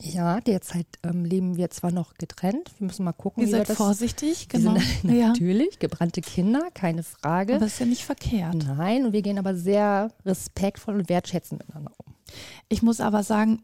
Ja, 0.00 0.40
derzeit 0.40 0.86
ähm, 1.02 1.24
leben 1.24 1.56
wir 1.56 1.70
zwar 1.70 1.90
noch 1.90 2.14
getrennt. 2.14 2.70
Wir 2.78 2.86
müssen 2.86 3.04
mal 3.04 3.12
gucken, 3.12 3.42
Ihr 3.42 3.48
wie 3.48 3.52
wir 3.52 3.58
seid 3.58 3.70
das. 3.70 3.76
vorsichtig, 3.76 4.46
Wir 4.50 4.60
genau. 4.60 4.76
sind 4.76 5.12
ja. 5.18 5.28
natürlich 5.28 5.80
gebrannte 5.80 6.20
Kinder, 6.20 6.68
keine 6.72 7.02
Frage. 7.02 7.56
Aber 7.56 7.66
ist 7.66 7.80
ja 7.80 7.86
nicht 7.86 8.04
verkehrt. 8.04 8.54
Nein, 8.54 9.06
und 9.06 9.12
wir 9.12 9.22
gehen 9.22 9.38
aber 9.38 9.56
sehr 9.56 10.12
respektvoll 10.24 10.94
und 10.94 11.08
wertschätzend 11.08 11.60
miteinander 11.60 11.90
um. 12.06 12.14
Ich 12.68 12.82
muss 12.82 13.00
aber 13.00 13.24
sagen, 13.24 13.62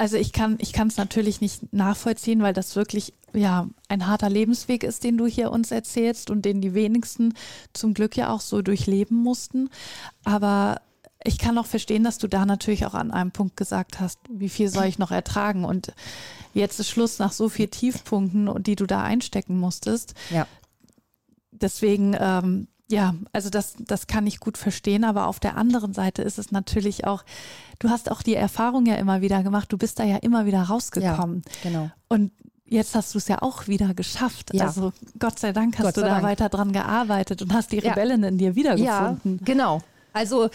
also 0.00 0.16
ich 0.16 0.32
kann 0.32 0.56
ich 0.60 0.72
kann 0.72 0.88
es 0.88 0.96
natürlich 0.96 1.42
nicht 1.42 1.74
nachvollziehen, 1.74 2.40
weil 2.40 2.54
das 2.54 2.74
wirklich 2.74 3.12
ja 3.34 3.68
ein 3.88 4.06
harter 4.06 4.30
Lebensweg 4.30 4.82
ist, 4.82 5.04
den 5.04 5.18
du 5.18 5.26
hier 5.26 5.52
uns 5.52 5.70
erzählst 5.70 6.30
und 6.30 6.46
den 6.46 6.62
die 6.62 6.72
wenigsten 6.72 7.34
zum 7.74 7.92
Glück 7.92 8.16
ja 8.16 8.30
auch 8.30 8.40
so 8.40 8.62
durchleben 8.62 9.18
mussten. 9.18 9.68
Aber 10.24 10.80
ich 11.22 11.36
kann 11.36 11.58
auch 11.58 11.66
verstehen, 11.66 12.02
dass 12.02 12.16
du 12.16 12.28
da 12.28 12.46
natürlich 12.46 12.86
auch 12.86 12.94
an 12.94 13.10
einem 13.10 13.30
Punkt 13.30 13.58
gesagt 13.58 14.00
hast, 14.00 14.18
wie 14.30 14.48
viel 14.48 14.70
soll 14.70 14.86
ich 14.86 14.98
noch 14.98 15.10
ertragen? 15.10 15.66
Und 15.66 15.92
jetzt 16.54 16.80
ist 16.80 16.88
Schluss 16.88 17.18
nach 17.18 17.32
so 17.32 17.50
vielen 17.50 17.70
Tiefpunkten, 17.70 18.62
die 18.62 18.76
du 18.76 18.86
da 18.86 19.02
einstecken 19.02 19.58
musstest. 19.58 20.14
Ja. 20.30 20.46
Deswegen, 21.50 22.16
ähm, 22.18 22.68
ja, 22.90 23.14
also 23.32 23.50
das, 23.50 23.74
das 23.78 24.06
kann 24.06 24.26
ich 24.26 24.40
gut 24.40 24.58
verstehen, 24.58 25.04
aber 25.04 25.26
auf 25.26 25.40
der 25.40 25.56
anderen 25.56 25.92
Seite 25.94 26.22
ist 26.22 26.38
es 26.38 26.50
natürlich 26.50 27.06
auch, 27.06 27.24
du 27.78 27.88
hast 27.88 28.10
auch 28.10 28.22
die 28.22 28.34
Erfahrung 28.34 28.84
ja 28.86 28.96
immer 28.96 29.20
wieder 29.20 29.42
gemacht, 29.42 29.72
du 29.72 29.78
bist 29.78 29.98
da 29.98 30.04
ja 30.04 30.16
immer 30.16 30.44
wieder 30.46 30.62
rausgekommen. 30.62 31.42
Genau. 31.62 31.90
Und 32.08 32.32
jetzt 32.66 32.94
hast 32.94 33.14
du 33.14 33.18
es 33.18 33.28
ja 33.28 33.42
auch 33.42 33.68
wieder 33.68 33.94
geschafft. 33.94 34.52
Ja. 34.54 34.66
Also 34.66 34.92
Gott 35.18 35.38
sei 35.38 35.52
Dank 35.52 35.78
hast 35.78 35.86
Gott 35.86 35.96
du 35.98 36.00
da 36.02 36.08
Dank. 36.08 36.22
weiter 36.22 36.48
dran 36.48 36.72
gearbeitet 36.72 37.42
und 37.42 37.52
hast 37.54 37.72
die 37.72 37.78
Ja. 37.78 37.90
Rebellin 37.92 38.22
in 38.24 38.38
dir 38.38 38.54
wiedergefunden. 38.54 39.38
Ja, 39.38 39.44
genau. 39.44 39.82
Also, 40.12 40.50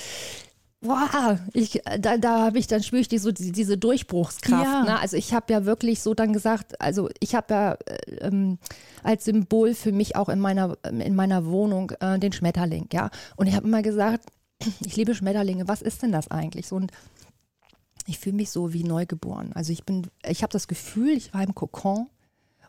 boah, 0.86 1.40
ich, 1.54 1.82
da, 2.00 2.18
da 2.18 2.46
habe 2.46 2.60
ich, 2.60 2.68
dann 2.68 2.84
spüre 2.84 3.02
ich 3.02 3.08
die, 3.08 3.18
so, 3.18 3.32
die, 3.32 3.52
diese 3.52 3.78
Durchbruchskraft. 3.78 4.64
Ja. 4.64 4.84
Ne? 4.84 5.00
Also 5.00 5.18
ich 5.18 5.34
habe 5.34 5.52
ja 5.52 5.66
wirklich 5.66 6.02
so 6.02 6.14
dann 6.14 6.34
gesagt, 6.34 6.80
also 6.82 7.10
ich 7.20 7.36
habe 7.36 7.54
ja 7.54 7.72
äh, 7.86 8.28
ähm, 8.28 8.58
als 9.04 9.26
Symbol 9.26 9.74
für 9.74 9.92
mich 9.92 10.16
auch 10.16 10.30
in 10.30 10.40
meiner, 10.40 10.78
in 10.84 11.16
meiner 11.16 11.46
Wohnung 11.46 11.92
äh, 12.00 12.20
den 12.20 12.32
Schmetterling, 12.32 12.88
ja. 12.94 13.10
Und 13.36 13.48
ich 13.48 13.56
habe 13.56 13.68
immer 13.68 13.82
gesagt, 13.82 14.26
ich 14.86 14.96
liebe 14.96 15.16
Schmetterlinge, 15.16 15.68
was 15.68 15.82
ist 15.82 16.04
denn 16.04 16.12
das 16.12 16.30
eigentlich? 16.30 16.68
So 16.68 16.76
und 16.76 16.92
ich 18.08 18.20
fühle 18.20 18.36
mich 18.36 18.52
so 18.52 18.74
wie 18.74 18.84
neugeboren. 18.84 19.52
Also 19.54 19.74
ich 19.74 19.84
bin, 19.84 20.08
ich 20.28 20.44
habe 20.44 20.54
das 20.54 20.68
Gefühl, 20.68 21.10
ich 21.10 21.34
war 21.34 21.44
im 21.44 21.56
Kokon 21.56 22.08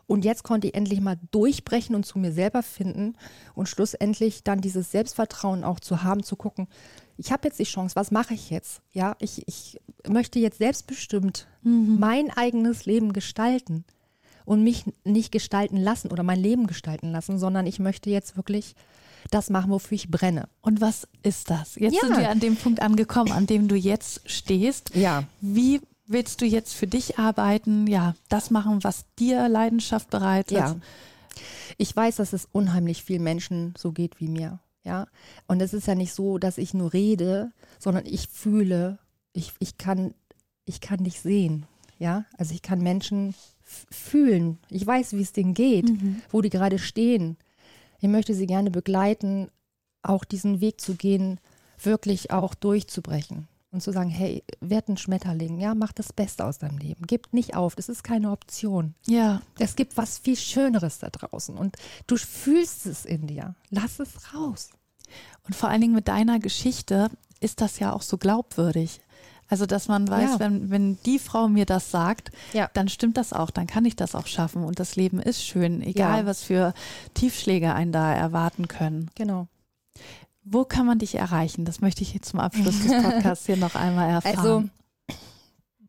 und 0.07 0.25
jetzt 0.25 0.43
konnte 0.43 0.67
ich 0.67 0.73
endlich 0.75 1.01
mal 1.01 1.17
durchbrechen 1.31 1.93
und 1.95 2.05
zu 2.05 2.17
mir 2.17 2.31
selber 2.31 2.63
finden 2.63 3.15
und 3.53 3.67
schlussendlich 3.69 4.43
dann 4.43 4.61
dieses 4.61 4.91
Selbstvertrauen 4.91 5.63
auch 5.63 5.79
zu 5.79 6.03
haben, 6.03 6.23
zu 6.23 6.35
gucken, 6.35 6.67
ich 7.17 7.31
habe 7.31 7.47
jetzt 7.47 7.59
die 7.59 7.63
Chance, 7.65 7.95
was 7.95 8.11
mache 8.11 8.33
ich 8.33 8.49
jetzt? 8.49 8.81
Ja, 8.91 9.15
ich, 9.19 9.47
ich 9.47 9.79
möchte 10.07 10.39
jetzt 10.39 10.59
selbstbestimmt 10.59 11.47
mein 11.63 12.29
eigenes 12.31 12.85
Leben 12.85 13.11
gestalten 13.11 13.83
und 14.45 14.63
mich 14.63 14.85
nicht 15.03 15.31
gestalten 15.31 15.77
lassen 15.77 16.09
oder 16.11 16.23
mein 16.23 16.39
Leben 16.39 16.67
gestalten 16.67 17.11
lassen, 17.11 17.37
sondern 17.39 17.65
ich 17.67 17.79
möchte 17.79 18.09
jetzt 18.09 18.37
wirklich 18.37 18.75
das 19.31 19.49
machen, 19.49 19.71
wofür 19.71 19.95
ich 19.95 20.09
brenne. 20.09 20.47
Und 20.61 20.79
was 20.79 21.07
ist 21.23 21.49
das? 21.49 21.75
Jetzt 21.75 21.95
Ja. 21.95 22.01
sind 22.07 22.17
wir 22.17 22.29
an 22.29 22.39
dem 22.39 22.55
Punkt 22.55 22.81
angekommen, 22.81 23.31
an 23.33 23.45
dem 23.47 23.67
du 23.67 23.75
jetzt 23.75 24.21
stehst. 24.29 24.95
Ja. 24.95 25.23
Wie 25.41 25.81
willst 26.07 26.41
du 26.41 26.45
jetzt 26.45 26.73
für 26.73 26.87
dich 26.87 27.19
arbeiten? 27.19 27.87
Ja, 27.87 28.15
das 28.29 28.49
machen, 28.49 28.83
was 28.83 29.05
dir 29.19 29.47
Leidenschaft 29.49 30.09
bereitet. 30.09 30.57
Ja. 30.57 30.75
Ich 31.77 31.95
weiß, 31.95 32.15
dass 32.15 32.33
es 32.33 32.47
unheimlich 32.51 33.03
vielen 33.03 33.23
Menschen 33.23 33.73
so 33.77 33.91
geht 33.91 34.19
wie 34.19 34.27
mir. 34.27 34.59
Ja. 34.83 35.07
Und 35.47 35.61
es 35.61 35.73
ist 35.73 35.87
ja 35.87 35.95
nicht 35.95 36.13
so, 36.13 36.37
dass 36.37 36.57
ich 36.57 36.73
nur 36.73 36.93
rede, 36.93 37.51
sondern 37.77 38.05
ich 38.05 38.27
fühle, 38.29 38.97
ich, 39.33 39.53
ich 39.59 39.77
kann, 39.77 40.13
ich 40.65 40.81
kann 40.81 41.03
dich 41.03 41.19
sehen. 41.19 41.65
Ja. 41.99 42.25
Also 42.37 42.53
ich 42.53 42.61
kann 42.61 42.81
Menschen 42.81 43.35
fühlen. 43.61 44.57
Ich 44.69 44.87
weiß, 44.87 45.13
wie 45.13 45.21
es 45.21 45.33
denen 45.33 45.53
geht, 45.53 45.91
wo 46.31 46.41
die 46.41 46.49
gerade 46.49 46.79
stehen. 46.79 47.37
Ich 47.99 48.07
möchte 48.07 48.33
sie 48.33 48.47
gerne 48.47 48.71
begleiten, 48.71 49.49
auch 50.03 50.23
diesen 50.23 50.61
Weg 50.61 50.79
zu 50.79 50.95
gehen, 50.95 51.39
wirklich 51.81 52.31
auch 52.31 52.55
durchzubrechen 52.55 53.47
und 53.71 53.81
zu 53.81 53.91
sagen, 53.91 54.09
hey, 54.09 54.43
werd 54.61 54.87
ein 54.87 54.97
Schmetterling, 54.97 55.59
ja, 55.59 55.75
mach 55.75 55.91
das 55.91 56.13
Beste 56.13 56.45
aus 56.45 56.57
deinem 56.57 56.77
Leben. 56.77 57.03
Gib 57.05 57.33
nicht 57.33 57.55
auf, 57.55 57.75
das 57.75 57.89
ist 57.89 58.03
keine 58.03 58.31
Option. 58.31 58.95
Ja, 59.05 59.41
Es 59.59 59.75
gibt 59.75 59.97
was 59.97 60.17
viel 60.19 60.37
Schöneres 60.37 60.99
da 60.99 61.09
draußen 61.09 61.55
und 61.57 61.75
du 62.07 62.15
fühlst 62.17 62.85
es 62.85 63.05
in 63.05 63.27
dir. 63.27 63.55
Lass 63.69 63.99
es 63.99 64.33
raus. 64.33 64.69
und 65.45 65.55
vor 65.55 65.69
allen 65.69 65.81
Dingen 65.81 65.95
mit 65.95 66.07
deiner 66.09 66.39
Geschichte 66.39 67.09
ist 67.39 67.61
das 67.61 67.79
ja 67.79 67.93
auch 67.93 68.01
so 68.01 68.17
glaubwürdig. 68.17 68.99
Also, 69.49 69.65
dass 69.65 69.87
man 69.87 70.09
weiß, 70.09 70.31
Ja. 70.31 70.39
wenn, 70.39 70.69
wenn 70.69 70.97
die 71.05 71.19
Frau 71.19 71.47
mir 71.47 71.65
das 71.65 71.89
sagt, 71.91 72.31
Ja. 72.51 72.69
dann 72.73 72.89
stimmt 72.89 73.15
das 73.15 73.31
auch, 73.31 73.49
dann 73.49 73.65
kann 73.67 73.85
ich 73.85 73.95
das 73.95 74.13
auch 74.15 74.27
schaffen 74.27 74.65
und 74.65 74.77
das 74.79 74.97
Leben 74.97 75.21
ist 75.21 75.41
schön, 75.45 75.81
egal 75.81 76.19
Ja. 76.21 76.25
was 76.25 76.43
für 76.43 76.73
Tiefschläge 77.13 77.73
einen 77.73 77.93
da 77.93 78.13
erwarten 78.13 78.67
können. 78.67 79.09
Genau. 79.15 79.47
Wo 80.49 80.63
kann 80.63 80.85
man 80.85 80.99
dich 80.99 81.15
erreichen? 81.15 81.65
Das 81.65 81.81
möchte 81.81 82.03
ich 82.03 82.13
jetzt 82.13 82.29
zum 82.29 82.39
Abschluss 82.39 82.81
des 82.83 83.03
Podcasts 83.03 83.45
hier 83.45 83.57
noch 83.57 83.75
einmal 83.75 84.09
erfahren. 84.09 84.37
Also 84.37 84.63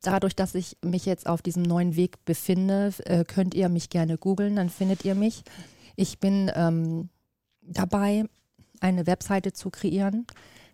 dadurch, 0.03 0.35
dass 0.35 0.55
ich 0.55 0.77
mich 0.83 1.07
jetzt 1.07 1.29
auf 1.29 1.43
diesem 1.43 1.63
neuen 1.63 1.95
Weg 1.95 2.25
befinde, 2.25 2.93
äh, 3.05 3.25
könnt 3.25 3.55
ihr 3.55 3.69
mich 3.69 3.89
gerne 3.89 4.19
googeln, 4.19 4.57
dann 4.57 4.69
findet 4.69 5.05
ihr 5.05 5.15
mich. 5.15 5.45
Ich 5.95 6.19
bin 6.19 6.51
ähm, 6.55 7.09
dabei, 7.63 8.25
eine 8.81 9.07
Webseite 9.07 9.53
zu 9.53 9.71
kreieren. 9.71 10.27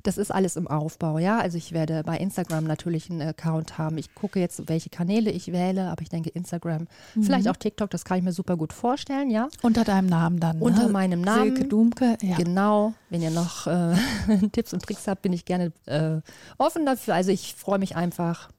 Das 0.04 0.18
ist 0.18 0.30
alles 0.30 0.56
im 0.56 0.68
Aufbau, 0.68 1.18
ja. 1.18 1.38
Also 1.38 1.58
ich 1.58 1.72
werde 1.72 2.02
bei 2.04 2.16
Instagram 2.18 2.64
natürlich 2.64 3.10
einen 3.10 3.22
Account 3.22 3.78
haben. 3.78 3.98
Ich 3.98 4.14
gucke 4.14 4.38
jetzt, 4.38 4.68
welche 4.68 4.90
Kanäle 4.90 5.30
ich 5.30 5.50
wähle, 5.50 5.90
aber 5.90 6.02
ich 6.02 6.10
denke 6.10 6.30
Instagram, 6.30 6.86
vielleicht 7.20 7.48
auch 7.48 7.56
TikTok, 7.56 7.90
das 7.90 8.04
kann 8.04 8.18
ich 8.18 8.24
mir 8.24 8.32
super 8.32 8.56
gut 8.56 8.72
vorstellen, 8.72 9.30
ja. 9.30 9.48
unter 9.62 9.82
deinem 9.82 10.08
Namen 10.08 10.40
dann. 10.40 10.60
Unter 10.60 10.86
ne? 10.86 10.92
meinem 10.92 11.20
Namen. 11.22 11.56
Silke 11.56 11.68
Dumke. 11.68 12.18
Ja. 12.20 12.36
Genau. 12.36 12.92
Wenn 13.08 13.22
ihr 13.22 13.30
noch 13.30 13.66
äh, 13.66 13.96
Tipps 14.52 14.72
und 14.74 14.82
Tricks 14.82 15.08
habt, 15.08 15.22
bin 15.22 15.32
ich 15.32 15.44
gerne 15.44 15.72
äh, 15.86 16.20
offen 16.58 16.86
dafür. 16.86 17.14
Also 17.14 17.30
ich 17.30 17.54
freue 17.54 17.78
mich 17.78 17.96
einfach. 17.96 18.50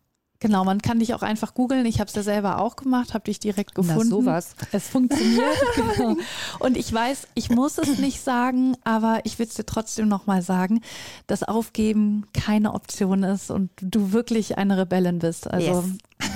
Genau, 0.45 0.63
man 0.63 0.79
kann 0.79 0.99
dich 0.99 1.15
auch 1.15 1.23
einfach 1.23 1.55
googeln. 1.55 1.87
Ich 1.87 1.99
habe 1.99 2.07
es 2.07 2.15
ja 2.15 2.21
selber 2.21 2.59
auch 2.59 2.75
gemacht, 2.75 3.15
habe 3.15 3.23
dich 3.23 3.39
direkt 3.39 3.71
Na, 3.77 3.81
gefunden. 3.81 4.09
sowas. 4.09 4.55
Es 4.71 4.87
funktioniert. 4.87 5.43
genau. 5.75 6.17
Und 6.59 6.77
ich 6.77 6.93
weiß, 6.93 7.27
ich 7.33 7.49
muss 7.49 7.79
es 7.79 7.97
nicht 7.97 8.21
sagen, 8.21 8.77
aber 8.83 9.21
ich 9.23 9.39
will 9.39 9.47
es 9.47 9.55
dir 9.55 9.65
trotzdem 9.65 10.07
nochmal 10.07 10.43
sagen, 10.43 10.81
dass 11.25 11.41
Aufgeben 11.41 12.27
keine 12.33 12.75
Option 12.75 13.23
ist 13.23 13.49
und 13.49 13.71
du 13.81 14.11
wirklich 14.11 14.59
eine 14.59 14.77
Rebellin 14.77 15.17
bist. 15.17 15.49
Also 15.49 15.83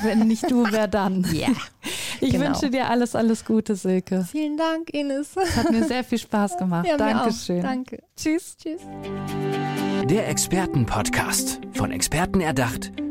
wenn 0.01 0.27
nicht 0.27 0.49
du, 0.49 0.65
wer 0.71 0.87
dann? 0.87 1.25
Ja. 1.33 1.49
Ich 2.21 2.31
genau. 2.31 2.47
wünsche 2.47 2.69
dir 2.69 2.89
alles, 2.89 3.15
alles 3.15 3.45
Gute, 3.45 3.75
Silke. 3.75 4.27
Vielen 4.29 4.57
Dank, 4.57 4.89
Ines. 4.93 5.35
Hat 5.55 5.71
mir 5.71 5.85
sehr 5.85 6.03
viel 6.03 6.17
Spaß 6.17 6.57
gemacht. 6.57 6.85
Ja, 6.87 6.97
mir 6.97 7.15
auch. 7.15 7.23
Dankeschön. 7.25 7.61
Danke. 7.61 8.03
Tschüss. 8.17 8.57
Tschüss. 8.57 8.81
Der 10.09 10.27
Expertenpodcast. 10.27 11.61
Von 11.73 11.91
Experten 11.91 12.41
erdacht, 12.41 12.91